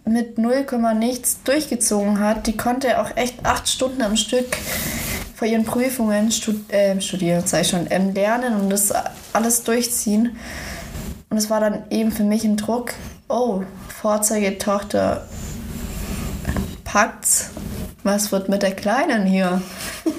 [0.06, 2.46] mit 0, nichts durchgezogen hat.
[2.48, 4.58] Die konnte auch echt acht Stunden am Stück
[5.36, 8.94] vor ihren Prüfungen stud äh, studieren, ich schon, ähm, lernen und das
[9.34, 10.38] alles durchziehen.
[11.30, 12.94] Und es war dann eben für mich ein Druck,
[13.28, 15.28] oh, Vorzeigetochter
[16.96, 17.50] packt's.
[18.04, 19.62] Was wird mit der Kleinen hier?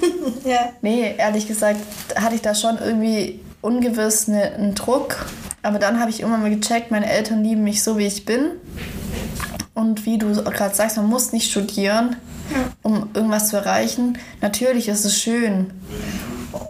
[0.43, 0.69] Ja.
[0.81, 1.79] Nee, ehrlich gesagt
[2.15, 5.25] hatte ich da schon irgendwie ungewiss ne, einen Druck.
[5.61, 8.51] Aber dann habe ich irgendwann mal gecheckt, meine Eltern lieben mich so, wie ich bin.
[9.73, 12.17] Und wie du gerade sagst, man muss nicht studieren,
[12.83, 14.17] um irgendwas zu erreichen.
[14.41, 15.71] Natürlich ist es schön.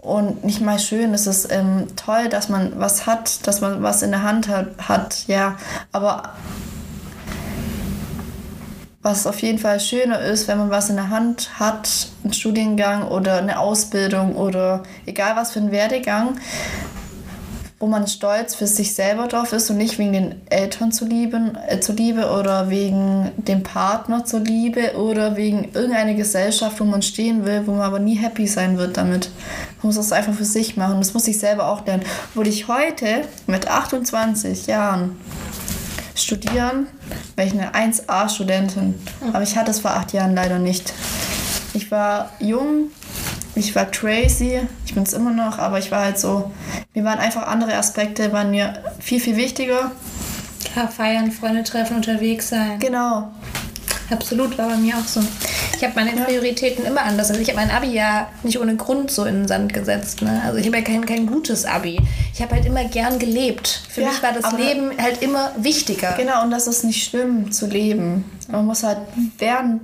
[0.02, 4.02] Und nicht mal schön, es ist ähm, toll, dass man was hat, dass man was
[4.02, 5.58] in der Hand hat, hat ja.
[5.92, 6.34] Aber
[9.02, 11.90] was auf jeden Fall schöner ist, wenn man was in der Hand hat,
[12.24, 16.38] einen Studiengang oder eine Ausbildung oder egal was für einen Werdegang,
[17.80, 21.56] wo man stolz für sich selber drauf ist und nicht wegen den Eltern zu lieben,
[21.68, 27.68] äh, zuliebe oder wegen dem Partner zuliebe oder wegen irgendeiner Gesellschaft, wo man stehen will,
[27.68, 29.30] wo man aber nie happy sein wird damit.
[29.82, 30.98] Man muss das einfach für sich machen.
[30.98, 32.04] Das muss ich selber auch lernen.
[32.32, 35.16] Obwohl ich heute mit 28 Jahren
[36.18, 36.88] studieren,
[37.36, 38.96] wäre ich eine 1A-Studentin.
[39.34, 40.94] Aber ich hatte es vor acht Jahren leider nicht.
[41.74, 42.92] Ich war jung,
[43.56, 46.52] ich war crazy, ich bin es immer noch, aber ich war halt so,
[46.94, 49.92] mir waren einfach andere Aspekte, waren mir viel, viel wichtiger.
[50.74, 52.80] Klar, feiern, Freunde treffen, unterwegs sein.
[52.80, 53.32] Genau.
[54.10, 55.22] Absolut, war bei mir auch so.
[55.76, 57.30] Ich habe meine Prioritäten immer anders.
[57.30, 60.22] Also ich habe mein Abi ja nicht ohne Grund so in den Sand gesetzt.
[60.22, 60.42] Ne?
[60.46, 62.00] Also ich habe ja kein, kein gutes Abi.
[62.34, 63.82] Ich habe halt immer gern gelebt.
[63.90, 66.14] Für Ja, mich war das Leben halt immer wichtiger.
[66.18, 68.24] Genau, und das ist nicht schlimm zu leben.
[68.48, 69.00] Man muss halt
[69.40, 69.82] während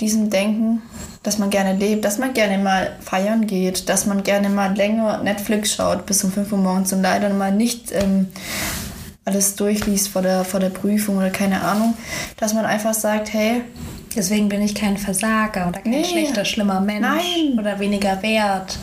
[0.00, 0.82] diesem Denken,
[1.22, 5.22] dass man gerne lebt, dass man gerne mal feiern geht, dass man gerne mal länger
[5.22, 8.28] Netflix schaut bis um 5 Uhr morgens und leider mal nicht ähm,
[9.24, 11.94] alles durchliest vor der, vor der Prüfung oder keine Ahnung,
[12.36, 13.62] dass man einfach sagt, hey,
[14.16, 16.04] Deswegen bin ich kein Versager oder kein Nee.
[16.04, 17.58] schlechter, schlimmer Mensch Nein.
[17.58, 18.78] oder weniger wert.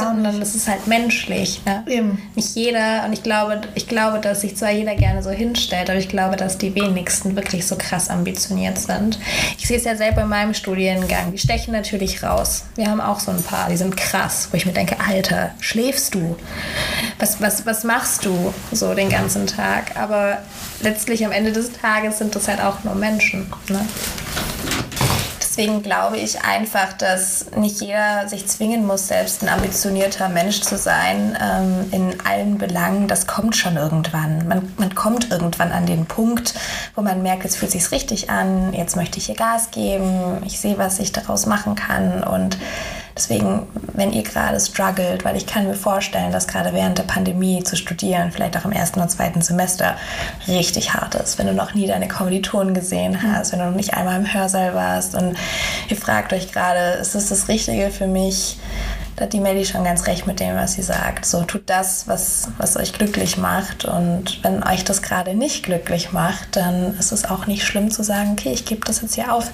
[0.00, 1.60] Sondern es ist halt menschlich.
[1.64, 1.84] Ne?
[1.86, 2.22] Eben.
[2.34, 5.98] Nicht jeder, und ich glaube, ich glaube, dass sich zwar jeder gerne so hinstellt, aber
[5.98, 9.18] ich glaube, dass die wenigsten wirklich so krass ambitioniert sind.
[9.58, 11.32] Ich sehe es ja selber in meinem Studiengang.
[11.32, 12.64] Die stechen natürlich raus.
[12.76, 16.14] Wir haben auch so ein paar, die sind krass, wo ich mir denke, Alter, schläfst
[16.14, 16.36] du?
[17.18, 19.96] Was, was, was machst du so den ganzen Tag?
[19.96, 20.38] Aber
[20.80, 23.52] letztlich am Ende des Tages sind das halt auch nur Menschen.
[23.68, 23.80] Ne?
[25.52, 30.78] Deswegen glaube ich einfach, dass nicht jeder sich zwingen muss, selbst ein ambitionierter Mensch zu
[30.78, 33.06] sein ähm, in allen Belangen.
[33.06, 34.48] Das kommt schon irgendwann.
[34.48, 36.54] Man, man kommt irgendwann an den Punkt,
[36.94, 40.58] wo man merkt, jetzt fühlt sich richtig an, jetzt möchte ich hier Gas geben, ich
[40.58, 42.56] sehe, was ich daraus machen kann und
[43.14, 47.62] Deswegen, wenn ihr gerade struggelt, weil ich kann mir vorstellen, dass gerade während der Pandemie
[47.62, 49.96] zu studieren, vielleicht auch im ersten und zweiten Semester,
[50.48, 53.94] richtig hart ist, wenn du noch nie deine Kommilitonen gesehen hast, wenn du noch nicht
[53.94, 55.36] einmal im Hörsaal warst und
[55.88, 58.56] ihr fragt euch gerade, ist das das Richtige für mich?
[59.16, 61.26] Da hat die Melly schon ganz recht mit dem, was sie sagt.
[61.26, 63.84] So, tut das, was, was euch glücklich macht.
[63.84, 68.02] Und wenn euch das gerade nicht glücklich macht, dann ist es auch nicht schlimm zu
[68.02, 69.50] sagen, okay, ich gebe das jetzt hier auf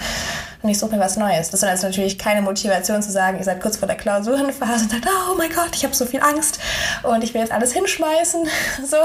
[0.62, 1.50] und ich suche mir was Neues.
[1.50, 4.90] Das ist jetzt natürlich keine Motivation zu sagen, ihr seid kurz vor der Klausurenphase und
[4.90, 6.58] sagt, oh mein Gott, ich habe so viel Angst
[7.04, 8.46] und ich will jetzt alles hinschmeißen.
[8.88, 8.96] So,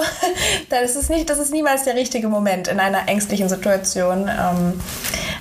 [0.70, 4.30] das ist nicht, das ist niemals der richtige Moment in einer ängstlichen Situation.
[4.30, 4.80] Ähm,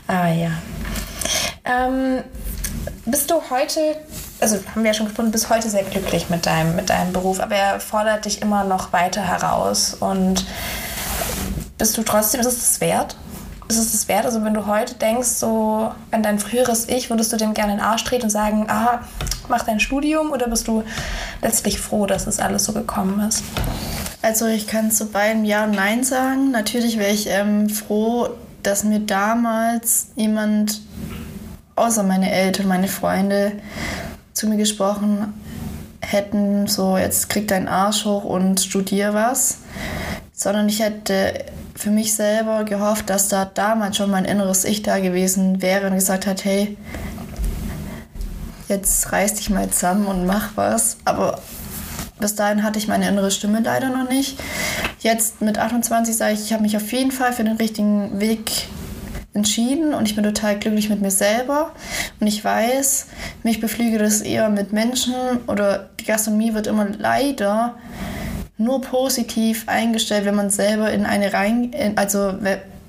[0.06, 0.50] aber ja.
[1.64, 2.24] Ähm,
[3.04, 3.96] bist du heute,
[4.42, 7.38] also haben wir ja schon gesprochen, bist heute sehr glücklich mit deinem, mit deinem Beruf,
[7.40, 10.44] aber er fordert dich immer noch weiter heraus und
[11.78, 13.16] bist du trotzdem, ist es das wert?
[13.68, 14.26] Ist es das wert?
[14.26, 17.78] Also wenn du heute denkst, so an dein früheres Ich, würdest du dem gerne in
[17.78, 19.00] den Arsch treten und sagen, ah,
[19.48, 20.82] mach dein Studium oder bist du
[21.40, 23.44] letztlich froh, dass es alles so gekommen ist?
[24.22, 26.50] Also ich kann zu beiden Ja und Nein sagen.
[26.50, 28.30] Natürlich wäre ich ähm, froh,
[28.64, 30.80] dass mir damals jemand,
[31.76, 33.52] außer meine Eltern, meine Freunde,
[34.32, 35.34] zu mir gesprochen
[36.00, 39.58] hätten, so jetzt krieg deinen Arsch hoch und studier was.
[40.34, 44.98] Sondern ich hätte für mich selber gehofft, dass da damals schon mein inneres Ich da
[44.98, 46.76] gewesen wäre und gesagt hat, hey,
[48.68, 50.96] jetzt reiß dich mal zusammen und mach was.
[51.04, 51.40] Aber
[52.18, 54.38] bis dahin hatte ich meine innere Stimme leider noch nicht.
[55.00, 58.68] Jetzt mit 28 sage ich, ich habe mich auf jeden Fall für den richtigen Weg
[59.34, 61.72] entschieden und ich bin total glücklich mit mir selber.
[62.20, 63.06] Und ich weiß,
[63.42, 65.14] mich beflügelt es eher mit Menschen
[65.46, 67.76] oder die Gastronomie wird immer leider
[68.58, 72.34] nur positiv eingestellt, wenn man selber in eine rein, in- also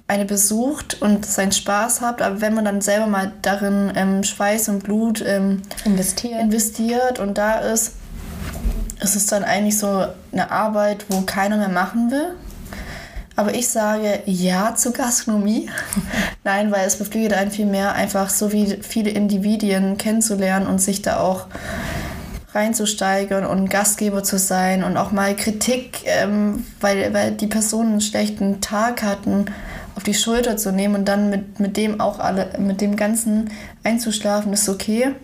[0.08, 2.22] eine besucht und seinen Spaß hat.
[2.22, 6.42] Aber wenn man dann selber mal darin ähm, Schweiß und Blut ähm, Investieren.
[6.42, 7.94] investiert und da ist,
[9.02, 12.36] ist es dann eigentlich so eine Arbeit, wo keiner mehr machen will.
[13.36, 15.70] Aber ich sage ja zur Gastronomie.
[16.44, 21.02] Nein, weil es beflügelt einen viel mehr, einfach so wie viele Individuen kennenzulernen und sich
[21.02, 21.48] da auch
[22.54, 28.02] reinzusteigern und Gastgeber zu sein und auch mal Kritik, ähm, weil, weil die Personen einen
[28.02, 29.46] schlechten Tag hatten,
[29.96, 33.50] auf die Schulter zu nehmen und dann mit, mit dem auch alle, mit dem Ganzen
[33.84, 35.16] einzuschlafen, ist okay.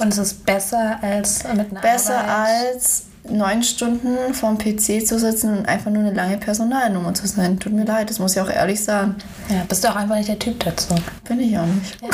[0.00, 2.74] Und es ist besser als mit einer Besser Arbeit.
[2.74, 7.58] als neun Stunden vorm PC zu sitzen und einfach nur eine lange Personalnummer zu sein.
[7.58, 9.14] Tut mir leid, das muss ich auch ehrlich sagen.
[9.48, 10.94] Ja, bist du auch einfach nicht der Typ dazu.
[11.28, 11.98] Bin ich auch nicht.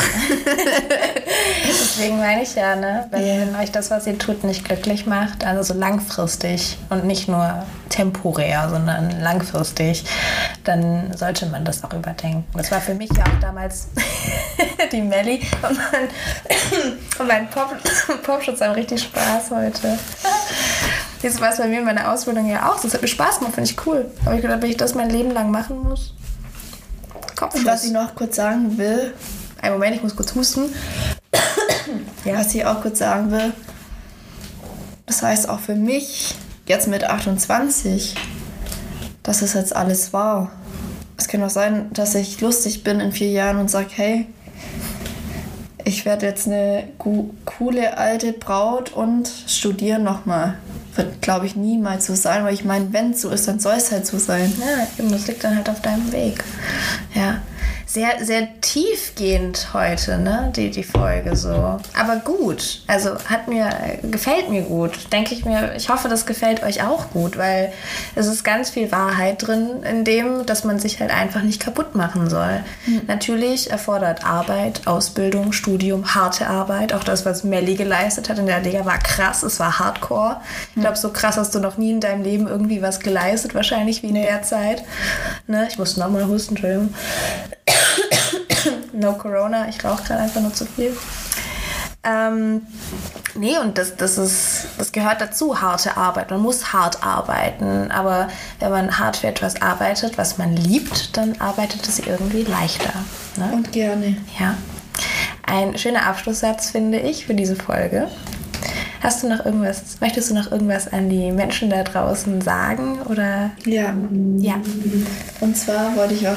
[1.69, 3.07] Deswegen meine ich ja, ne?
[3.11, 3.41] Wenn, Ja.
[3.41, 7.65] wenn euch das, was ihr tut, nicht glücklich macht, also so langfristig und nicht nur
[7.89, 10.05] temporär, sondern langfristig,
[10.65, 12.45] dann sollte man das auch überdenken.
[12.55, 13.89] Das war für mich ja auch damals
[14.93, 16.09] die Melli und mein,
[17.19, 17.75] und mein Pop,
[18.23, 19.99] Popschutz haben richtig Spaß heute.
[21.23, 22.83] Jetzt war es bei mir in meiner Ausbildung ja auch.
[22.83, 24.11] Es hat mir Spaß gemacht, finde ich cool.
[24.25, 26.15] Aber ich gedacht, wenn ich das mein Leben lang machen muss.
[27.35, 27.61] Kopfschuss.
[27.61, 29.15] Und was ich noch kurz sagen will,
[29.61, 30.73] Einen Moment, ich muss kurz husten.
[32.25, 33.53] was ich auch kurz sagen will,
[35.07, 38.15] das heißt auch für mich, jetzt mit 28,
[39.25, 40.53] dass es jetzt alles war.
[41.17, 44.27] Es kann auch sein, dass ich lustig bin in vier Jahren und sage, hey,
[45.85, 46.85] ich werde jetzt eine
[47.45, 50.59] coole alte Braut und studiere nochmal.
[50.99, 53.77] Wird, glaube ich, niemals so sein, weil ich meine, wenn es so ist, dann soll
[53.77, 54.53] es halt so sein.
[54.59, 56.43] Ja, eben, das liegt dann halt auf deinem Weg.
[57.15, 57.41] Ja.
[57.91, 61.81] Sehr, sehr tiefgehend heute, ne, die, die Folge so.
[61.99, 62.83] Aber gut.
[62.87, 63.71] Also hat mir,
[64.03, 65.11] gefällt mir gut.
[65.11, 67.73] Denke ich mir, ich hoffe, das gefällt euch auch gut, weil
[68.15, 71.95] es ist ganz viel Wahrheit drin in dem, dass man sich halt einfach nicht kaputt
[71.95, 72.61] machen soll.
[73.07, 76.93] Natürlich erfordert Arbeit, Ausbildung, Studium, harte Arbeit.
[76.93, 79.43] Auch das, was Melly geleistet hat in der Liga, war krass.
[79.43, 80.43] Es war hardcore.
[80.77, 84.03] Ich glaube, so krass hast du noch nie in deinem Leben irgendwie was geleistet, wahrscheinlich
[84.03, 84.85] wie in der Zeit.
[85.47, 85.67] Ne?
[85.71, 86.93] Ich musste nochmal husten, Entschuldigung.
[88.99, 90.97] No Corona, ich rauche gerade einfach nur zu viel.
[92.05, 92.63] Ähm,
[93.35, 96.31] nee, und das, das, ist, das gehört dazu, harte Arbeit.
[96.31, 98.29] Man muss hart arbeiten, aber
[98.61, 102.93] wenn man hart für etwas arbeitet, was man liebt, dann arbeitet es irgendwie leichter.
[103.37, 103.51] Ne?
[103.53, 104.17] Und gerne.
[104.39, 104.55] Ja.
[105.45, 108.09] Ein schöner Abschlusssatz, finde ich, für diese Folge.
[109.01, 113.01] Hast du noch irgendwas, möchtest du noch irgendwas an die Menschen da draußen sagen?
[113.03, 113.51] Oder?
[113.65, 113.95] Ja.
[114.39, 114.55] Ja.
[115.41, 116.37] Und zwar wollte ich auch.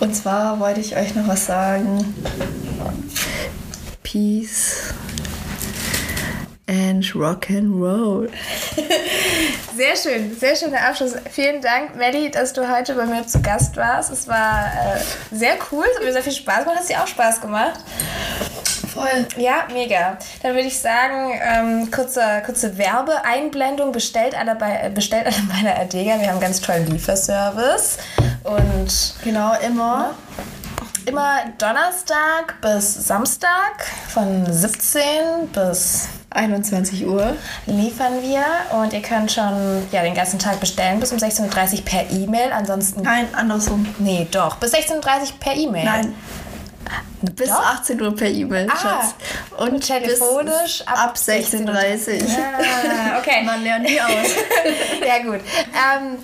[0.00, 2.14] Und zwar wollte ich euch noch was sagen.
[4.02, 4.94] Peace
[6.68, 8.30] and Rock and Roll.
[9.78, 11.12] Sehr schön, sehr schöner Abschluss.
[11.30, 14.10] Vielen Dank, Melly, dass du heute bei mir zu Gast warst.
[14.10, 16.78] Es war äh, sehr cool, es hat mir sehr viel Spaß gemacht.
[16.78, 17.78] Hat es dir auch Spaß gemacht?
[18.92, 19.26] Voll.
[19.36, 20.18] Ja, mega.
[20.42, 23.92] Dann würde ich sagen, ähm, kurze, kurze Werbeeinblendung.
[23.92, 26.18] Bestellt alle, bei, bestellt alle bei der Adega.
[26.18, 27.98] Wir haben einen ganz tollen Lieferservice.
[28.48, 30.14] Und Genau, immer.
[31.04, 37.34] immer Donnerstag bis Samstag von 17 bis 21 Uhr.
[37.66, 38.44] liefern wir.
[38.78, 42.52] Und ihr könnt schon ja, den ganzen Tag bestellen bis um 16.30 Uhr per E-Mail.
[42.52, 43.02] Ansonsten.
[43.02, 43.86] Nein, andersrum.
[43.98, 44.56] Nee, doch.
[44.56, 45.02] Bis 16.30 Uhr
[45.40, 45.84] per E-Mail.
[45.84, 46.14] Nein.
[47.20, 47.66] Bis Doch?
[47.80, 49.14] 18 Uhr per E-Mail, Ah, Schatz.
[49.58, 52.28] und telefonisch bis, ab ab 16.30 Uhr.
[52.30, 53.42] Ah, okay.
[53.44, 54.08] Man lernt nie aus.
[55.06, 55.40] ja, gut.
[55.40, 56.16] Ähm,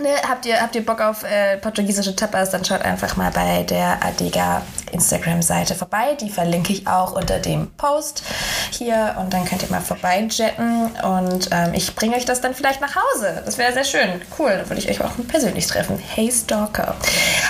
[0.00, 3.62] ne, habt, ihr, habt ihr Bock auf äh, portugiesische Tapas, dann schaut einfach mal bei
[3.64, 4.62] der Adega
[4.92, 6.16] Instagram-Seite vorbei.
[6.20, 8.22] Die verlinke ich auch unter dem Post
[8.70, 12.80] hier und dann könnt ihr mal vorbeijetten und ähm, ich bringe euch das dann vielleicht
[12.80, 13.42] nach Hause.
[13.44, 14.20] Das wäre sehr schön.
[14.38, 15.98] Cool, dann würde ich euch auch persönlich treffen.
[15.98, 16.94] Hey Stalker.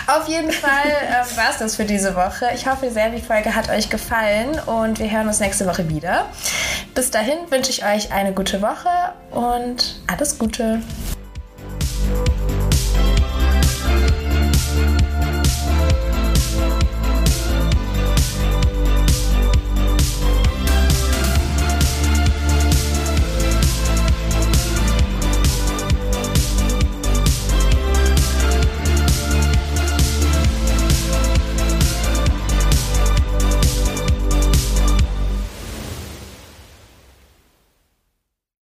[0.07, 2.51] Auf jeden Fall ähm, war es das für diese Woche.
[2.55, 6.27] Ich hoffe sehr, die Folge hat euch gefallen und wir hören uns nächste Woche wieder.
[6.95, 8.89] Bis dahin wünsche ich euch eine gute Woche
[9.31, 10.81] und alles Gute.